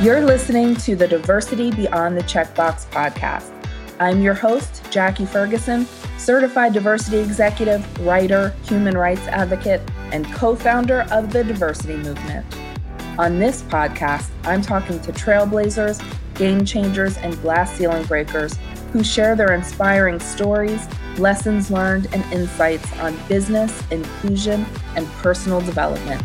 You're 0.00 0.22
listening 0.22 0.76
to 0.76 0.96
the 0.96 1.06
Diversity 1.06 1.70
Beyond 1.72 2.16
the 2.16 2.22
Checkbox 2.22 2.86
podcast. 2.86 3.52
I'm 3.98 4.22
your 4.22 4.32
host, 4.32 4.82
Jackie 4.90 5.26
Ferguson, 5.26 5.84
certified 6.16 6.72
diversity 6.72 7.18
executive, 7.18 7.84
writer, 8.00 8.54
human 8.62 8.96
rights 8.96 9.20
advocate, 9.28 9.82
and 10.10 10.24
co 10.32 10.56
founder 10.56 11.02
of 11.10 11.34
the 11.34 11.44
Diversity 11.44 11.96
Movement. 11.96 12.46
On 13.18 13.38
this 13.38 13.60
podcast, 13.60 14.30
I'm 14.44 14.62
talking 14.62 14.98
to 15.00 15.12
trailblazers, 15.12 16.02
game 16.34 16.64
changers, 16.64 17.18
and 17.18 17.38
glass 17.42 17.70
ceiling 17.76 18.06
breakers 18.06 18.58
who 18.94 19.04
share 19.04 19.36
their 19.36 19.52
inspiring 19.52 20.18
stories, 20.18 20.88
lessons 21.18 21.70
learned, 21.70 22.08
and 22.14 22.24
insights 22.32 22.90
on 23.00 23.14
business, 23.28 23.82
inclusion, 23.90 24.64
and 24.96 25.06
personal 25.20 25.60
development. 25.60 26.22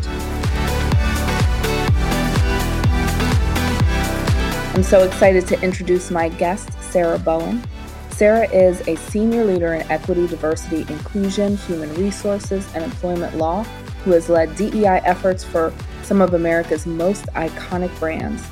I'm 4.76 4.82
so 4.82 5.04
excited 5.04 5.46
to 5.46 5.62
introduce 5.62 6.10
my 6.10 6.28
guest, 6.28 6.70
Sarah 6.82 7.18
Bowen. 7.18 7.66
Sarah 8.10 8.46
is 8.50 8.86
a 8.86 8.94
senior 8.96 9.42
leader 9.42 9.72
in 9.72 9.90
equity, 9.90 10.26
diversity, 10.26 10.80
inclusion, 10.92 11.56
human 11.56 11.94
resources, 11.94 12.68
and 12.74 12.84
employment 12.84 13.38
law 13.38 13.62
who 14.04 14.10
has 14.10 14.28
led 14.28 14.54
DEI 14.54 15.00
efforts 15.02 15.42
for 15.42 15.72
some 16.02 16.20
of 16.20 16.34
America's 16.34 16.84
most 16.84 17.24
iconic 17.28 17.98
brands. 17.98 18.46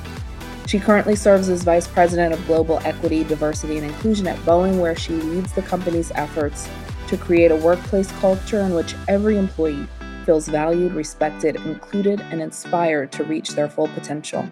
She 0.65 0.79
currently 0.79 1.15
serves 1.15 1.47
as 1.47 1.61
Vice 1.61 1.85
President 1.85 2.33
of 2.33 2.43
Global 2.47 2.79
Equity, 2.85 3.23
Diversity, 3.23 3.77
and 3.77 3.85
Inclusion 3.85 4.25
at 4.25 4.39
Boeing, 4.39 4.81
where 4.81 4.95
she 4.95 5.13
leads 5.13 5.53
the 5.53 5.61
company's 5.61 6.11
efforts 6.15 6.67
to 7.07 7.17
create 7.17 7.51
a 7.51 7.55
workplace 7.55 8.11
culture 8.13 8.61
in 8.61 8.73
which 8.73 8.95
every 9.07 9.37
employee 9.37 9.87
feels 10.25 10.47
valued, 10.47 10.93
respected, 10.93 11.57
included, 11.57 12.19
and 12.31 12.41
inspired 12.41 13.11
to 13.11 13.23
reach 13.23 13.49
their 13.49 13.69
full 13.69 13.89
potential. 13.89 14.51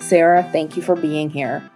Sarah, 0.00 0.42
thank 0.50 0.76
you 0.76 0.82
for 0.82 0.96
being 0.96 1.30
here. 1.30 1.68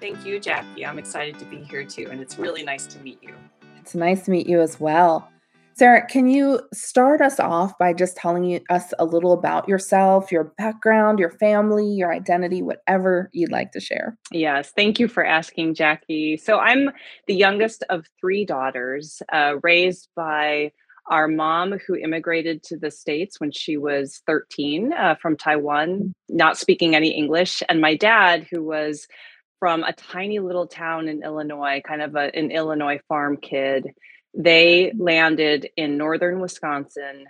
Thank 0.00 0.24
you, 0.24 0.40
Jackie. 0.40 0.86
I'm 0.86 0.98
excited 0.98 1.38
to 1.40 1.44
be 1.44 1.58
here 1.58 1.84
too, 1.84 2.08
and 2.10 2.20
it's 2.20 2.38
really 2.38 2.62
nice 2.62 2.86
to 2.86 2.98
meet 3.00 3.22
you. 3.22 3.34
It's 3.78 3.94
nice 3.94 4.24
to 4.24 4.30
meet 4.30 4.46
you 4.46 4.60
as 4.60 4.80
well. 4.80 5.30
Sarah, 5.74 6.06
can 6.06 6.28
you 6.28 6.60
start 6.74 7.22
us 7.22 7.40
off 7.40 7.76
by 7.78 7.94
just 7.94 8.16
telling 8.16 8.60
us 8.68 8.92
a 8.98 9.04
little 9.04 9.32
about 9.32 9.68
yourself, 9.68 10.30
your 10.30 10.52
background, 10.58 11.18
your 11.18 11.30
family, 11.30 11.86
your 11.86 12.12
identity, 12.12 12.60
whatever 12.60 13.30
you'd 13.32 13.52
like 13.52 13.72
to 13.72 13.80
share? 13.80 14.16
Yes, 14.30 14.72
thank 14.76 15.00
you 15.00 15.08
for 15.08 15.24
asking, 15.24 15.74
Jackie. 15.74 16.36
So, 16.36 16.58
I'm 16.58 16.90
the 17.26 17.34
youngest 17.34 17.82
of 17.88 18.06
three 18.20 18.44
daughters, 18.44 19.22
uh, 19.32 19.54
raised 19.62 20.08
by 20.14 20.72
our 21.10 21.28
mom 21.28 21.78
who 21.86 21.94
immigrated 21.94 22.62
to 22.62 22.76
the 22.76 22.90
states 22.90 23.38
when 23.40 23.52
she 23.52 23.76
was 23.76 24.22
13 24.26 24.92
uh, 24.92 25.14
from 25.20 25.36
taiwan 25.36 26.12
not 26.28 26.56
speaking 26.56 26.94
any 26.94 27.10
english 27.10 27.62
and 27.68 27.80
my 27.80 27.94
dad 27.94 28.46
who 28.50 28.62
was 28.62 29.06
from 29.58 29.82
a 29.84 29.92
tiny 29.92 30.38
little 30.38 30.66
town 30.66 31.08
in 31.08 31.22
illinois 31.22 31.82
kind 31.86 32.00
of 32.00 32.16
a, 32.16 32.34
an 32.34 32.50
illinois 32.50 33.00
farm 33.08 33.36
kid 33.36 33.92
they 34.34 34.92
landed 34.96 35.68
in 35.76 35.96
northern 35.96 36.40
Wisconsin 36.40 37.26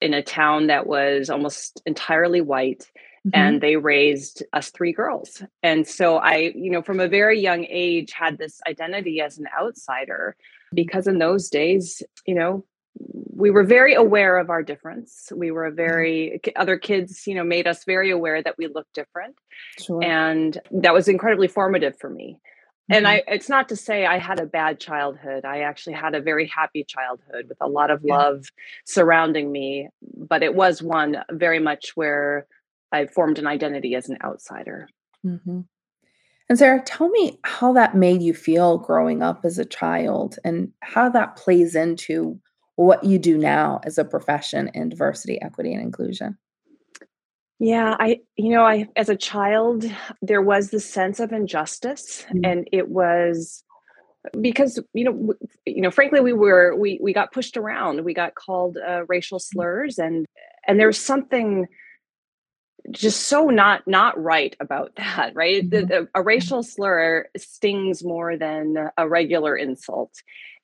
in 0.00 0.14
a 0.14 0.22
town 0.22 0.68
that 0.68 0.86
was 0.86 1.30
almost 1.30 1.82
entirely 1.86 2.40
white. 2.40 2.90
Mm-hmm. 3.26 3.30
And 3.34 3.60
they 3.60 3.76
raised 3.76 4.44
us 4.52 4.70
three 4.70 4.92
girls. 4.92 5.42
And 5.62 5.86
so 5.86 6.16
I, 6.18 6.52
you 6.54 6.70
know, 6.70 6.82
from 6.82 7.00
a 7.00 7.08
very 7.08 7.40
young 7.40 7.66
age 7.68 8.12
had 8.12 8.38
this 8.38 8.60
identity 8.68 9.20
as 9.20 9.38
an 9.38 9.48
outsider 9.58 10.36
because 10.72 11.08
in 11.08 11.18
those 11.18 11.48
days, 11.48 12.04
you 12.24 12.36
know, 12.36 12.64
we 12.98 13.50
were 13.50 13.64
very 13.64 13.94
aware 13.94 14.38
of 14.38 14.48
our 14.48 14.62
difference. 14.62 15.30
We 15.34 15.50
were 15.50 15.68
mm-hmm. 15.68 15.76
very 15.76 16.40
other 16.56 16.78
kids, 16.78 17.26
you 17.26 17.34
know, 17.34 17.44
made 17.44 17.66
us 17.66 17.84
very 17.84 18.10
aware 18.10 18.42
that 18.42 18.56
we 18.58 18.66
looked 18.66 18.94
different. 18.94 19.36
Sure. 19.78 20.02
And 20.02 20.58
that 20.70 20.94
was 20.94 21.08
incredibly 21.08 21.48
formative 21.48 21.98
for 21.98 22.10
me 22.10 22.40
and 22.88 23.04
mm-hmm. 23.04 23.14
i 23.14 23.22
it's 23.26 23.48
not 23.48 23.68
to 23.68 23.76
say 23.76 24.06
i 24.06 24.18
had 24.18 24.40
a 24.40 24.46
bad 24.46 24.80
childhood 24.80 25.44
i 25.44 25.60
actually 25.60 25.92
had 25.92 26.14
a 26.14 26.20
very 26.20 26.46
happy 26.46 26.84
childhood 26.84 27.46
with 27.48 27.58
a 27.60 27.68
lot 27.68 27.90
of 27.90 28.00
yeah. 28.04 28.16
love 28.16 28.44
surrounding 28.84 29.50
me 29.50 29.88
but 30.16 30.42
it 30.42 30.54
was 30.54 30.82
one 30.82 31.16
very 31.32 31.58
much 31.58 31.92
where 31.94 32.46
i 32.92 33.06
formed 33.06 33.38
an 33.38 33.46
identity 33.46 33.94
as 33.94 34.08
an 34.08 34.18
outsider 34.24 34.88
mm-hmm. 35.24 35.60
and 36.48 36.58
sarah 36.58 36.82
tell 36.82 37.08
me 37.08 37.38
how 37.44 37.72
that 37.72 37.96
made 37.96 38.22
you 38.22 38.34
feel 38.34 38.78
growing 38.78 39.22
up 39.22 39.44
as 39.44 39.58
a 39.58 39.64
child 39.64 40.38
and 40.44 40.72
how 40.80 41.08
that 41.08 41.36
plays 41.36 41.74
into 41.74 42.38
what 42.76 43.04
you 43.04 43.18
do 43.18 43.36
now 43.36 43.80
as 43.84 43.98
a 43.98 44.04
profession 44.04 44.70
in 44.74 44.88
diversity 44.88 45.40
equity 45.42 45.72
and 45.72 45.82
inclusion 45.82 46.38
yeah, 47.58 47.96
I, 47.98 48.20
you 48.36 48.50
know, 48.50 48.64
I, 48.64 48.86
as 48.96 49.08
a 49.08 49.16
child, 49.16 49.86
there 50.20 50.42
was 50.42 50.68
this 50.68 50.84
sense 50.84 51.20
of 51.20 51.32
injustice, 51.32 52.26
mm-hmm. 52.28 52.44
and 52.44 52.68
it 52.70 52.90
was 52.90 53.64
because 54.40 54.80
you 54.92 55.04
know 55.04 55.12
w- 55.12 55.38
you 55.64 55.80
know 55.80 55.90
frankly 55.90 56.20
we 56.20 56.32
were 56.32 56.74
we 56.74 56.98
we 57.02 57.12
got 57.12 57.32
pushed 57.32 57.56
around 57.56 58.04
we 58.04 58.14
got 58.14 58.34
called 58.34 58.76
uh, 58.76 59.04
racial 59.08 59.38
mm. 59.38 59.42
slurs 59.42 59.98
and 59.98 60.26
and 60.66 60.80
there's 60.80 60.98
something 60.98 61.66
just 62.90 63.28
so 63.28 63.46
not 63.46 63.86
not 63.86 64.20
right 64.20 64.56
about 64.60 64.92
that 64.96 65.32
right 65.34 65.62
mm-hmm. 65.62 65.86
the, 65.86 65.86
the, 65.86 66.08
a 66.14 66.22
racial 66.22 66.62
slur 66.62 67.26
stings 67.36 68.04
more 68.04 68.36
than 68.36 68.90
a 68.96 69.08
regular 69.08 69.56
insult 69.56 70.12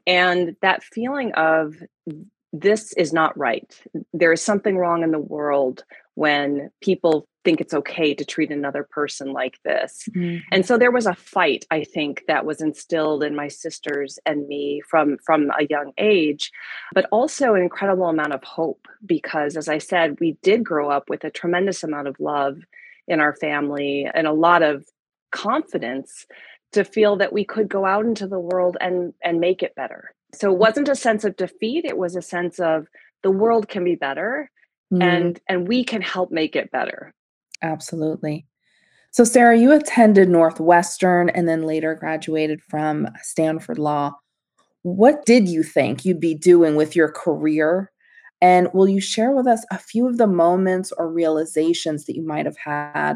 and 0.07 0.57
that 0.63 0.83
feeling 0.83 1.33
of 1.35 1.75
this 2.53 2.93
is 2.95 3.13
not 3.13 3.37
right 3.39 3.81
there 4.13 4.33
is 4.33 4.43
something 4.43 4.77
wrong 4.77 5.03
in 5.03 5.11
the 5.11 5.19
world 5.19 5.85
when 6.15 6.71
people 6.81 7.27
think 7.45 7.61
it's 7.61 7.75
okay 7.75 8.15
to 8.15 8.25
treat 8.25 8.51
another 8.51 8.85
person 8.85 9.33
like 9.33 9.59
this. 9.65 10.09
Mm-hmm. 10.15 10.39
And 10.53 10.65
so 10.65 10.79
there 10.79 10.91
was 10.91 11.07
a 11.07 11.15
fight 11.15 11.65
I 11.71 11.85
think 11.85 12.25
that 12.29 12.45
was 12.45 12.61
instilled 12.61 13.25
in 13.25 13.35
my 13.35 13.49
sisters 13.49 14.19
and 14.27 14.47
me 14.47 14.83
from 14.89 15.19
from 15.25 15.51
a 15.59 15.67
young 15.69 15.93
age, 15.99 16.53
but 16.95 17.07
also 17.11 17.55
an 17.55 17.63
incredible 17.63 18.09
amount 18.09 18.33
of 18.33 18.45
hope 18.45 18.87
because 19.05 19.57
as 19.57 19.69
I 19.69 19.79
said 19.79 20.21
we 20.21 20.37
did 20.43 20.65
grow 20.65 20.91
up 20.91 21.09
with 21.09 21.25
a 21.25 21.31
tremendous 21.31 21.83
amount 21.83 22.09
of 22.09 22.21
love 22.21 22.59
in 23.09 23.21
our 23.21 23.35
family 23.35 24.09
and 24.15 24.27
a 24.27 24.33
lot 24.33 24.63
of 24.63 24.87
confidence 25.33 26.27
to 26.73 26.85
feel 26.85 27.17
that 27.17 27.33
we 27.33 27.45
could 27.45 27.69
go 27.69 27.85
out 27.85 28.05
into 28.05 28.27
the 28.27 28.41
world 28.41 28.77
and 28.81 29.15
and 29.23 29.41
make 29.41 29.63
it 29.63 29.75
better. 29.75 30.15
So 30.35 30.51
it 30.51 30.59
wasn't 30.59 30.89
a 30.89 30.97
sense 30.97 31.25
of 31.25 31.37
defeat, 31.37 31.85
it 31.85 31.99
was 31.99 32.17
a 32.17 32.23
sense 32.23 32.59
of 32.59 32.87
the 33.23 33.31
world 33.31 33.69
can 33.69 33.85
be 33.85 33.95
better 33.95 34.51
mm. 34.93 35.03
and 35.03 35.41
and 35.49 35.67
we 35.67 35.85
can 35.85 36.03
help 36.03 36.31
make 36.31 36.55
it 36.55 36.71
better 36.71 37.15
absolutely 37.63 38.47
so 39.11 39.25
sarah 39.25 39.59
you 39.59 39.73
attended 39.73 40.29
northwestern 40.29 41.29
and 41.31 41.49
then 41.49 41.63
later 41.63 41.95
graduated 41.95 42.61
from 42.63 43.09
stanford 43.23 43.79
law 43.79 44.13
what 44.83 45.25
did 45.25 45.49
you 45.49 45.63
think 45.63 46.05
you'd 46.05 46.21
be 46.21 46.35
doing 46.35 46.77
with 46.77 46.95
your 46.95 47.11
career 47.11 47.91
and 48.41 48.69
will 48.75 48.89
you 48.89 49.01
share 49.01 49.31
with 49.31 49.47
us 49.47 49.65
a 49.71 49.79
few 49.79 50.09
of 50.09 50.19
the 50.19 50.27
moments 50.27 50.93
or 50.93 51.11
realizations 51.11 52.05
that 52.05 52.17
you 52.17 52.27
might 52.27 52.45
have 52.45 52.57
had 52.57 53.15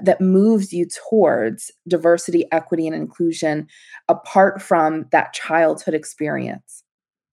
that 0.00 0.20
moves 0.20 0.72
you 0.72 0.86
towards 0.86 1.70
diversity, 1.86 2.46
equity, 2.52 2.86
and 2.86 2.96
inclusion 2.96 3.68
apart 4.08 4.62
from 4.62 5.06
that 5.12 5.32
childhood 5.32 5.94
experience? 5.94 6.82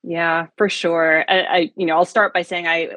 Yeah, 0.03 0.47
for 0.57 0.69
sure. 0.69 1.25
I, 1.29 1.39
I, 1.41 1.71
you 1.75 1.85
know, 1.85 1.95
I'll 1.95 2.05
start 2.05 2.33
by 2.33 2.41
saying 2.41 2.67
I 2.67 2.91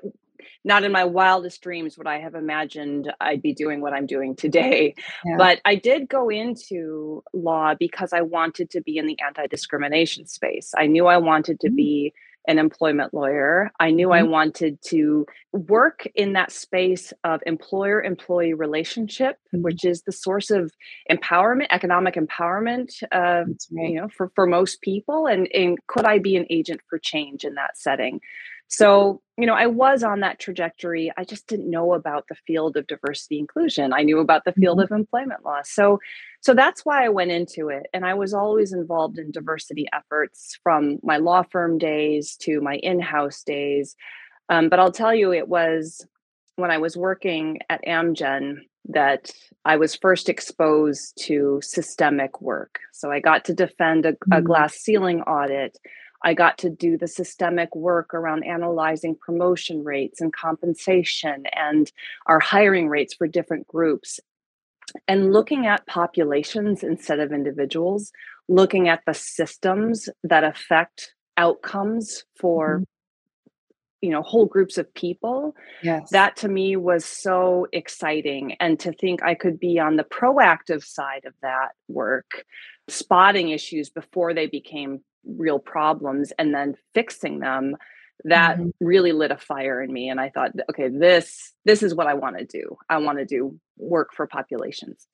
not 0.65 0.85
in 0.85 0.93
my 0.93 1.05
wildest 1.05 1.61
dreams 1.61 1.99
would 1.99 2.07
I 2.07 2.21
have 2.21 2.35
imagined 2.35 3.13
I'd 3.21 3.43
be 3.43 3.53
doing 3.53 3.81
what 3.81 3.93
I'm 3.93 4.07
doing 4.07 4.37
today. 4.37 4.95
Yeah. 5.25 5.37
But 5.37 5.61
I 5.65 5.75
did 5.75 6.09
go 6.09 6.29
into 6.29 7.25
law 7.33 7.75
because 7.75 8.13
I 8.13 8.21
wanted 8.21 8.71
to 8.71 8.81
be 8.81 8.97
in 8.97 9.07
the 9.07 9.19
anti 9.25 9.47
discrimination 9.47 10.27
space. 10.27 10.73
I 10.77 10.87
knew 10.87 11.07
I 11.07 11.17
wanted 11.17 11.61
to 11.61 11.69
mm-hmm. 11.69 11.77
be 11.77 12.15
an 12.47 12.59
employment 12.59 13.15
lawyer. 13.15 13.71
I 13.79 13.91
knew 13.91 14.09
mm-hmm. 14.09 14.27
I 14.27 14.29
wanted 14.29 14.79
to 14.87 15.27
work 15.53 16.07
in 16.15 16.33
that 16.33 16.51
space 16.51 17.13
of 17.25 17.41
employer 17.47 18.03
employee 18.03 18.55
relationship, 18.55 19.37
mm-hmm. 19.55 19.63
which 19.63 19.85
is 19.85 20.03
the 20.03 20.13
source 20.13 20.51
of 20.51 20.73
empowerment, 21.11 21.67
economic 21.71 22.15
empowerment, 22.15 23.03
uh, 23.13 23.45
right. 23.47 23.91
you 23.91 24.01
know, 24.01 24.09
for, 24.09 24.31
for 24.35 24.47
most 24.47 24.81
people. 24.81 25.27
And, 25.27 25.49
and 25.55 25.79
could 25.87 26.05
I 26.05 26.19
be 26.19 26.37
an 26.37 26.47
agent 26.51 26.81
for 26.89 26.99
change 26.99 27.45
in 27.45 27.55
that 27.55 27.77
setting? 27.77 28.21
So, 28.73 29.21
you 29.37 29.45
know, 29.45 29.55
I 29.55 29.67
was 29.67 30.03
on 30.03 30.21
that 30.21 30.39
trajectory. 30.39 31.13
I 31.17 31.25
just 31.25 31.47
didn't 31.47 31.71
know 31.71 31.93
about 31.93 32.25
the 32.29 32.37
field 32.47 32.79
of 32.79 32.87
diversity 32.87 33.39
inclusion. 33.39 33.93
I 33.93 34.01
knew 34.01 34.19
about 34.19 34.45
the 34.47 34.53
field 34.53 34.79
mm-hmm. 34.79 34.95
of 34.95 34.99
employment 34.99 35.45
law. 35.45 35.61
So, 35.63 35.99
so 36.43 36.55
that's 36.55 36.85
why 36.85 37.05
I 37.05 37.09
went 37.09 37.31
into 37.31 37.69
it. 37.69 37.87
And 37.95 38.05
I 38.05 38.15
was 38.15 38.35
always 38.35 38.73
involved 38.73 39.17
in 39.19 39.31
diversity 39.31 39.87
efforts 39.93 40.59
from 40.63 40.99
my 41.03 41.17
law 41.17 41.45
firm 41.45 41.79
days 41.79 42.37
to 42.39 42.61
my 42.61 42.77
in-house 42.77 43.45
days. 43.45 43.95
Um, 44.49 44.69
but 44.69 44.81
I'll 44.81 44.93
tell 44.93 45.15
you, 45.15 45.33
it 45.33 45.47
was 45.47 46.05
when 46.57 46.73
I 46.73 46.79
was 46.79 46.97
working 46.97 47.61
at 47.71 47.85
Amgen 47.85 48.57
that 48.89 49.31
I 49.65 49.77
was 49.77 49.95
first 49.95 50.29
exposed 50.29 51.17
to 51.27 51.61
systemic 51.63 52.43
work. 52.43 52.81
So 52.93 53.13
I 53.13 53.21
got 53.21 53.45
to 53.45 53.55
defend 53.55 54.05
a, 54.05 54.09
a 54.09 54.13
mm-hmm. 54.13 54.45
glass 54.45 54.75
ceiling 54.75 55.23
audit. 55.23 55.79
I 56.25 56.35
got 56.35 56.59
to 56.59 56.71
do 56.71 56.99
the 56.99 57.07
systemic 57.07 57.75
work 57.75 58.15
around 58.15 58.45
analyzing 58.45 59.15
promotion 59.15 59.85
rates 59.85 60.21
and 60.21 60.33
compensation 60.33 61.45
and 61.53 61.91
our 62.27 62.41
hiring 62.41 62.89
rates 62.89 63.15
for 63.15 63.29
different 63.29 63.69
groups. 63.69 64.19
And 65.09 65.33
looking 65.33 65.67
at 65.67 65.87
populations 65.87 66.83
instead 66.83 67.21
of 67.21 67.33
individuals, 67.33 68.13
looking 68.49 68.89
at 68.89 69.03
the 69.07 69.15
systems 69.15 70.09
that 70.25 70.45
affect 70.45 71.15
outcomes 71.37 72.25
for 72.39 72.77
mm-hmm. 72.77 72.83
you 74.03 74.11
know 74.11 74.21
whole 74.21 74.45
groups 74.45 74.77
of 74.77 74.93
people 74.93 75.57
yes 75.83 76.11
that 76.11 76.37
to 76.37 76.47
me 76.47 76.77
was 76.77 77.07
so 77.07 77.67
exciting 77.73 78.55
and 78.61 78.79
to 78.79 78.93
think 78.93 79.23
i 79.23 79.35
could 79.35 79.59
be 79.59 79.79
on 79.79 79.97
the 79.97 80.05
proactive 80.05 80.85
side 80.85 81.25
of 81.25 81.33
that 81.41 81.71
work 81.89 82.45
spotting 82.89 83.49
issues 83.49 83.89
before 83.89 84.35
they 84.35 84.47
became 84.47 85.01
real 85.25 85.59
problems 85.59 86.33
and 86.39 86.55
then 86.55 86.75
fixing 86.93 87.39
them 87.39 87.75
that 88.25 88.59
mm-hmm. 88.59 88.71
really 88.81 89.13
lit 89.13 89.31
a 89.31 89.37
fire 89.37 89.83
in 89.83 89.93
me 89.93 90.09
and 90.09 90.21
i 90.21 90.29
thought 90.29 90.53
okay 90.71 90.89
this 90.89 91.53
this 91.65 91.83
is 91.83 91.95
what 91.95 92.07
i 92.07 92.15
want 92.15 92.39
to 92.39 92.45
do. 92.45 92.77
I 92.89 92.99
want 92.99 93.19
to 93.19 93.25
do 93.25 93.59
work 93.77 94.11
for 94.15 94.27
populations. 94.27 95.07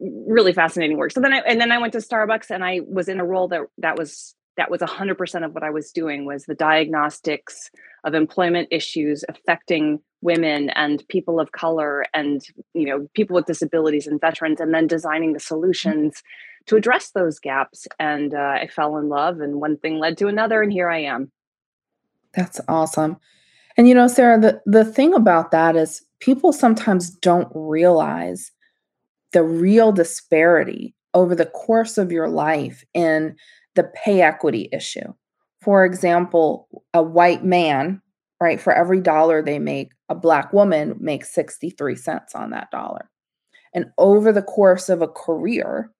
Really 0.00 0.52
fascinating 0.52 0.96
work. 0.96 1.12
So 1.12 1.20
then 1.20 1.32
i 1.32 1.38
and 1.38 1.60
then 1.60 1.72
i 1.72 1.78
went 1.78 1.92
to 1.92 2.00
starbucks 2.00 2.50
and 2.50 2.64
i 2.64 2.80
was 2.86 3.08
in 3.08 3.20
a 3.20 3.24
role 3.24 3.48
that 3.48 3.62
that 3.78 3.96
was 3.96 4.34
that 4.56 4.70
was 4.70 4.80
100% 4.80 5.44
of 5.44 5.52
what 5.52 5.62
i 5.62 5.70
was 5.70 5.90
doing 5.90 6.24
was 6.24 6.44
the 6.44 6.54
diagnostics 6.54 7.70
of 8.04 8.14
employment 8.14 8.68
issues 8.70 9.24
affecting 9.28 10.00
women 10.20 10.70
and 10.70 11.06
people 11.08 11.38
of 11.38 11.52
color 11.52 12.04
and 12.14 12.42
you 12.72 12.86
know 12.86 13.08
people 13.14 13.34
with 13.34 13.46
disabilities 13.46 14.06
and 14.06 14.20
veterans 14.20 14.60
and 14.60 14.72
then 14.72 14.86
designing 14.86 15.32
the 15.32 15.40
solutions 15.40 16.22
to 16.66 16.76
address 16.76 17.10
those 17.10 17.38
gaps 17.38 17.86
and 17.98 18.32
uh, 18.34 18.56
i 18.62 18.66
fell 18.66 18.96
in 18.96 19.08
love 19.08 19.40
and 19.40 19.60
one 19.60 19.76
thing 19.76 19.98
led 19.98 20.16
to 20.16 20.28
another 20.28 20.62
and 20.62 20.72
here 20.72 20.88
i 20.88 21.00
am 21.00 21.30
that's 22.36 22.60
awesome. 22.68 23.16
And 23.76 23.88
you 23.88 23.94
know, 23.94 24.06
Sarah, 24.06 24.40
the, 24.40 24.62
the 24.66 24.84
thing 24.84 25.14
about 25.14 25.50
that 25.50 25.76
is 25.76 26.02
people 26.20 26.52
sometimes 26.52 27.10
don't 27.10 27.48
realize 27.54 28.52
the 29.32 29.42
real 29.42 29.92
disparity 29.92 30.94
over 31.12 31.34
the 31.34 31.46
course 31.46 31.98
of 31.98 32.12
your 32.12 32.28
life 32.28 32.84
in 32.94 33.36
the 33.74 33.90
pay 34.04 34.22
equity 34.22 34.68
issue. 34.72 35.12
For 35.60 35.84
example, 35.84 36.68
a 36.92 37.02
white 37.02 37.44
man, 37.44 38.00
right, 38.40 38.60
for 38.60 38.72
every 38.72 39.00
dollar 39.00 39.42
they 39.42 39.58
make, 39.58 39.92
a 40.08 40.14
black 40.14 40.52
woman 40.52 40.94
makes 41.00 41.34
63 41.34 41.96
cents 41.96 42.34
on 42.34 42.50
that 42.50 42.70
dollar. 42.70 43.10
And 43.74 43.86
over 43.98 44.30
the 44.30 44.42
course 44.42 44.88
of 44.88 45.02
a 45.02 45.08
career, 45.08 45.90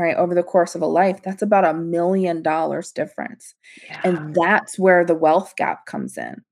right 0.00 0.16
over 0.16 0.34
the 0.34 0.42
course 0.42 0.74
of 0.74 0.82
a 0.82 0.86
life 0.86 1.20
that's 1.22 1.42
about 1.42 1.64
a 1.64 1.74
million 1.74 2.42
dollars 2.42 2.90
difference 2.92 3.54
yeah. 3.84 4.00
and 4.04 4.34
that's 4.34 4.78
where 4.78 5.04
the 5.04 5.14
wealth 5.14 5.54
gap 5.56 5.86
comes 5.86 6.16
in 6.16 6.42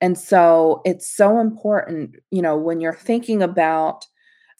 and 0.00 0.18
so 0.18 0.80
it's 0.84 1.10
so 1.10 1.38
important 1.40 2.16
you 2.30 2.40
know 2.40 2.56
when 2.56 2.80
you're 2.80 2.94
thinking 2.94 3.42
about 3.42 4.06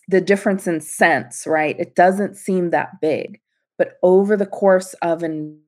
the 0.08 0.20
difference 0.20 0.66
in 0.66 0.80
cents 0.80 1.46
right 1.46 1.78
it 1.78 1.94
doesn't 1.94 2.36
seem 2.36 2.70
that 2.70 3.00
big 3.00 3.40
but 3.78 3.94
over 4.02 4.36
the 4.36 4.46
course 4.46 4.94
of 5.02 5.22
an 5.22 5.58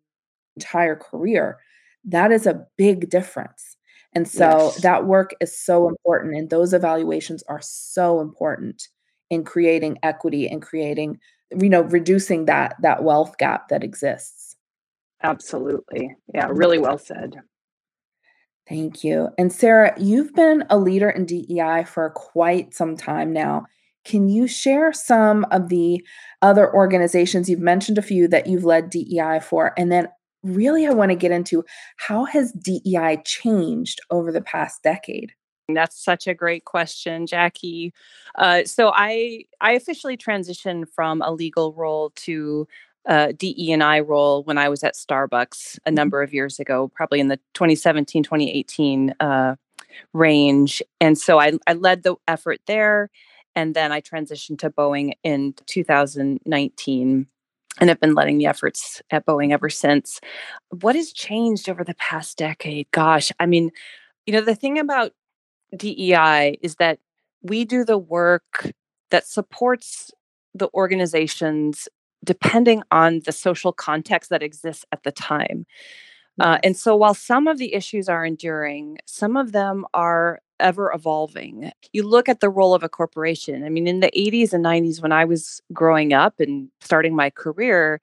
entire 0.57 0.97
career 0.97 1.59
that 2.05 2.31
is 2.33 2.47
a 2.47 2.67
big 2.77 3.09
difference 3.09 3.77
and 4.15 4.27
so 4.27 4.49
yes. 4.49 4.81
that 4.81 5.07
work 5.07 5.35
is 5.41 5.59
so 5.59 5.89
important 5.89 6.35
and 6.35 6.49
those 6.49 6.73
evaluations 6.73 7.43
are 7.49 7.61
so 7.63 8.21
important 8.21 8.89
in 9.29 9.45
creating 9.45 9.99
equity 10.03 10.49
and 10.49 10.63
creating 10.63 11.19
you 11.51 11.69
know 11.69 11.83
reducing 11.83 12.47
that 12.47 12.77
that 12.83 13.03
wealth 13.03 13.39
gap 13.39 13.69
that 13.69 13.85
exists. 13.85 14.57
Absolutely. 15.23 16.15
Yeah 16.33 16.47
mm-hmm. 16.47 16.59
really 16.59 16.79
well 16.79 16.99
said. 16.99 17.37
Thank 18.69 19.05
you. 19.05 19.29
And 19.39 19.53
sarah 19.53 19.95
you've 19.99 20.35
been 20.35 20.65
a 20.71 20.79
leader 20.79 21.11
in 21.11 21.27
dei 21.27 21.85
for 21.85 22.11
quite 22.11 22.75
some 22.75 22.97
time 22.97 23.33
now. 23.33 23.67
Can 24.05 24.29
you 24.29 24.47
share 24.47 24.93
some 24.93 25.45
of 25.51 25.69
the 25.69 26.01
other 26.41 26.73
organizations? 26.73 27.51
You've 27.51 27.59
mentioned 27.59 27.99
a 27.99 28.03
few 28.03 28.29
that 28.29 28.47
you've 28.47 28.65
led 28.65 28.91
dei 28.91 29.41
for 29.41 29.73
and 29.77 29.91
then 29.91 30.09
really 30.43 30.87
i 30.87 30.91
want 30.91 31.11
to 31.11 31.17
get 31.17 31.33
into 31.33 31.65
how 31.97 32.25
has 32.25 32.53
dei 32.53 33.21
changed 33.25 34.01
over 34.11 34.31
the 34.31 34.41
past 34.41 34.83
decade 34.83 35.33
that's 35.75 36.03
such 36.03 36.27
a 36.27 36.35
great 36.35 36.65
question, 36.65 37.27
Jackie. 37.27 37.93
Uh, 38.37 38.65
so 38.65 38.93
I 38.95 39.45
I 39.61 39.73
officially 39.73 40.17
transitioned 40.17 40.89
from 40.95 41.23
a 41.23 41.33
legal 41.33 41.73
role 41.73 42.11
to 42.17 42.69
a 43.07 43.33
DE 43.33 43.73
and 43.73 43.83
I 43.83 44.01
role 44.01 44.43
when 44.45 44.59
I 44.59 44.69
was 44.69 44.85
at 44.85 44.95
Starbucks 44.95 45.79
a 45.79 45.81
mm-hmm. 45.81 45.95
number 45.95 46.23
of 46.23 46.35
years 46.35 46.59
ago, 46.59 46.91
probably 46.95 47.21
in 47.21 47.29
the 47.29 47.39
2017 47.55 48.23
2018 48.23 49.15
uh, 49.21 49.57
range. 50.13 50.83
And 51.01 51.17
so 51.17 51.39
I, 51.41 51.53
I 51.67 51.73
led 51.75 52.03
the 52.03 52.17
effort 52.29 52.61
there, 52.67 53.11
and 53.55 53.75
then 53.75 53.93
I 53.93 54.01
transitioned 54.01 54.59
to 54.61 54.71
Boeing 54.71 55.13
in 55.23 55.55
2019 55.67 57.27
and 57.79 57.91
have 57.91 58.01
been 58.01 58.15
letting 58.15 58.39
the 58.39 58.47
efforts 58.47 59.03
at 59.11 59.27
Boeing 59.27 59.53
ever 59.53 59.69
since. 59.69 60.21
What 60.71 60.97
has 60.97 61.13
changed 61.13 61.69
over 61.69 61.85
the 61.85 61.95
past 61.95 62.39
decade? 62.39 62.91
Gosh, 62.91 63.31
I 63.39 63.47
mean, 63.47 63.71
you 64.27 64.33
know, 64.33 64.41
the 64.41 64.55
thing 64.55 64.79
about 64.79 65.13
DEI 65.75 66.59
is 66.63 66.77
that 66.77 66.99
we 67.43 67.65
do 67.65 67.85
the 67.85 67.99
work 67.99 68.73
that 69.11 69.27
supports 69.27 70.11
the 70.55 70.69
organizations 70.75 71.89
depending 72.25 72.83
on 72.91 73.21
the 73.25 73.33
social 73.33 73.73
context 73.73 74.31
that 74.31 74.43
exists 74.43 74.85
at 74.93 75.03
the 75.05 75.13
time. 75.13 75.67
Uh, 76.41 76.59
and 76.63 76.77
so 76.77 76.95
while 76.97 77.15
some 77.15 77.47
of 77.47 77.59
the 77.59 77.75
issues 77.75 78.09
are 78.09 78.25
enduring, 78.25 78.99
some 79.07 79.37
of 79.37 79.53
them 79.53 79.85
are 79.95 80.41
ever 80.59 80.91
evolving. 80.93 81.71
You 81.93 82.03
look 82.03 82.29
at 82.29 82.41
the 82.41 82.51
role 82.51 82.75
of 82.75 82.83
a 82.83 82.89
corporation. 82.89 83.65
I 83.65 83.69
mean, 83.69 83.87
in 83.87 84.01
the 84.01 84.11
80s 84.17 84.53
and 84.53 84.65
90s, 84.65 85.01
when 85.03 85.13
I 85.13 85.25
was 85.25 85.61
growing 85.73 86.13
up 86.13 86.41
and 86.41 86.69
starting 86.81 87.15
my 87.15 87.31
career, 87.31 88.01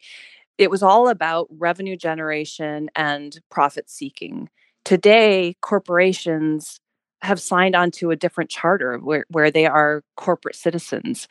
it 0.58 0.70
was 0.70 0.84
all 0.84 1.10
about 1.10 1.48
revenue 1.50 1.98
generation 1.98 2.90
and 2.96 3.40
profit 3.50 3.90
seeking. 3.90 4.50
Today, 4.86 5.56
corporations 5.62 6.80
have 7.24 7.40
signed 7.40 7.76
on 7.76 7.90
to 7.90 8.12
a 8.12 8.16
different 8.16 8.50
charter 8.50 8.98
where, 8.98 9.26
where 9.30 9.50
they 9.50 9.66
are 9.66 10.04
corporate 10.18 10.56
citizens. 10.56 11.28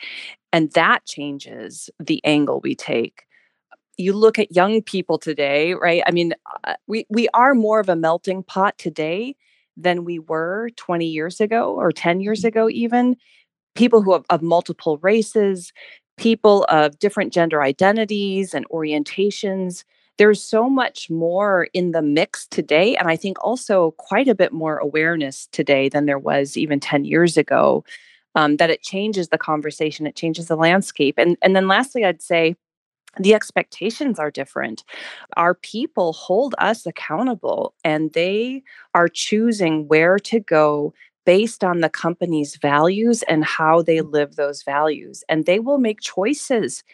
And 0.53 0.73
that 0.73 1.05
changes 1.07 1.91
the 2.01 2.21
angle 2.25 2.61
we 2.63 2.75
take. 2.75 3.25
You 3.99 4.15
look 4.15 4.39
at 4.39 4.57
young 4.57 4.83
people 4.83 5.19
today, 5.19 5.75
right? 5.75 6.03
I 6.07 6.11
mean, 6.11 6.33
uh, 6.65 6.75
we, 6.87 7.07
we 7.11 7.29
are 7.35 7.55
more 7.55 7.79
of 7.79 7.91
a 7.91 7.97
melting 7.97 8.43
pot 8.43 8.79
today 8.79 9.37
than 9.77 10.05
we 10.05 10.19
were 10.19 10.71
20 10.77 11.07
years 11.07 11.41
ago 11.41 11.75
or 11.75 11.93
10 11.93 12.21
years 12.21 12.41
mm-hmm. 12.41 12.49
ago, 12.49 12.69
even. 12.71 13.17
People 13.75 14.03
who 14.03 14.13
have 14.13 14.25
of 14.29 14.43
multiple 14.43 14.99
races, 14.99 15.73
people 16.19 16.65
of 16.69 16.99
different 16.99 17.33
gender 17.33 17.63
identities 17.63 18.53
and 18.53 18.69
orientations 18.69 19.85
there's 20.23 20.41
so 20.41 20.71
much 20.71 21.11
more 21.11 21.67
in 21.73 21.91
the 21.91 22.01
mix 22.01 22.47
today. 22.47 22.95
And 22.95 23.09
I 23.09 23.17
think 23.17 23.43
also 23.43 23.91
quite 23.99 24.29
a 24.29 24.37
bit 24.37 24.53
more 24.53 24.79
awareness 24.79 25.49
today 25.51 25.89
than 25.89 26.07
there 26.07 26.17
was 26.17 26.57
even 26.57 26.79
10 26.79 27.05
years 27.05 27.37
ago. 27.37 27.85
Um, 28.37 28.57
that 28.59 28.71
it 28.71 28.83
changes 28.83 29.29
the 29.29 29.37
conversation, 29.37 30.07
it 30.07 30.15
changes 30.15 30.47
the 30.47 30.57
landscape. 30.57 31.17
And, 31.19 31.37
and 31.43 31.57
then 31.57 31.67
lastly, 31.67 32.05
I'd 32.05 32.23
say 32.23 32.55
the 33.19 33.35
expectations 33.35 34.21
are 34.21 34.31
different. 34.31 34.85
Our 35.37 35.55
people 35.55 36.13
hold 36.13 36.55
us 36.59 36.87
accountable 36.87 37.75
and 37.83 38.13
they 38.13 38.63
are 38.95 39.09
choosing 39.09 39.89
where 39.89 40.21
to 40.21 40.39
go 40.39 40.95
based 41.27 41.65
on 41.65 41.81
the 41.81 41.91
company's 41.91 42.57
values 42.57 43.25
and 43.25 43.45
how 43.45 43.83
they 43.83 44.01
live 44.01 44.37
those 44.37 44.63
values. 44.63 45.25
And 45.29 45.47
they 45.47 45.59
will 45.59 45.79
make 45.79 46.01
choices 46.01 46.85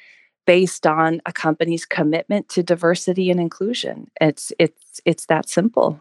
based 0.49 0.87
on 0.87 1.21
a 1.27 1.33
company's 1.33 1.85
commitment 1.85 2.49
to 2.49 2.63
diversity 2.63 3.31
and 3.31 3.39
inclusion. 3.39 4.11
It's 4.19 4.51
it's 4.59 4.99
it's 5.05 5.27
that 5.27 5.47
simple. 5.47 6.01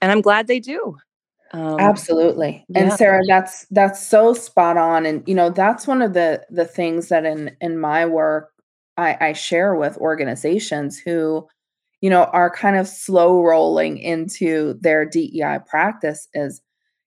And 0.00 0.12
I'm 0.12 0.20
glad 0.20 0.46
they 0.46 0.60
do. 0.60 0.96
Um, 1.52 1.80
Absolutely. 1.80 2.64
Yeah. 2.68 2.82
And 2.82 2.92
Sarah, 2.92 3.22
that's 3.26 3.66
that's 3.72 4.06
so 4.06 4.32
spot 4.32 4.76
on. 4.76 5.04
And 5.06 5.26
you 5.26 5.34
know, 5.34 5.50
that's 5.50 5.88
one 5.88 6.02
of 6.02 6.12
the 6.12 6.46
the 6.50 6.66
things 6.66 7.08
that 7.08 7.24
in 7.24 7.56
in 7.60 7.80
my 7.80 8.06
work 8.06 8.52
I, 8.96 9.16
I 9.20 9.32
share 9.32 9.74
with 9.74 9.96
organizations 9.96 10.96
who, 10.96 11.48
you 12.00 12.10
know, 12.10 12.24
are 12.26 12.50
kind 12.50 12.76
of 12.76 12.86
slow 12.86 13.42
rolling 13.42 13.98
into 13.98 14.74
their 14.80 15.04
DEI 15.04 15.58
practice 15.66 16.28
is, 16.32 16.62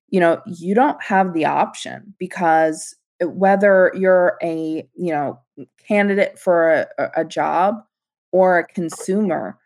you 0.09 0.19
know, 0.19 0.41
you 0.47 0.75
don't 0.75 1.01
have 1.01 1.33
the 1.33 1.45
option 1.45 2.13
because 2.19 2.93
whether 3.21 3.91
you're 3.95 4.37
a 4.41 4.87
you 4.95 5.13
know 5.13 5.39
candidate 5.85 6.37
for 6.39 6.87
a, 6.97 7.11
a 7.17 7.25
job 7.25 7.83
or 8.31 8.59
a 8.59 8.67
consumer 8.67 9.57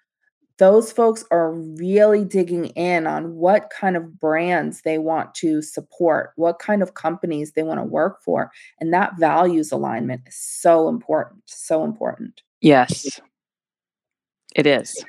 those 0.58 0.92
folks 0.92 1.26
are 1.32 1.52
really 1.52 2.24
digging 2.24 2.68
in 2.68 3.08
on 3.08 3.36
what 3.36 3.70
kind 3.78 3.98
of 3.98 4.20
brands 4.20 4.82
they 4.84 4.98
want 4.98 5.36
to 5.36 5.62
support, 5.62 6.32
what 6.38 6.60
kind 6.60 6.82
of 6.82 6.94
companies 6.94 7.52
they 7.52 7.64
want 7.64 7.80
to 7.80 7.84
work 7.84 8.24
for. 8.24 8.52
And 8.80 8.94
that 8.94 9.18
values 9.20 9.72
alignment 9.72 10.22
is 10.28 10.38
so 10.38 10.88
important, 10.88 11.42
so 11.46 11.84
important. 11.84 12.42
Yes, 12.62 13.20
it 14.56 14.66
is. 14.66 15.04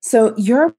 So, 0.00 0.34
your 0.38 0.74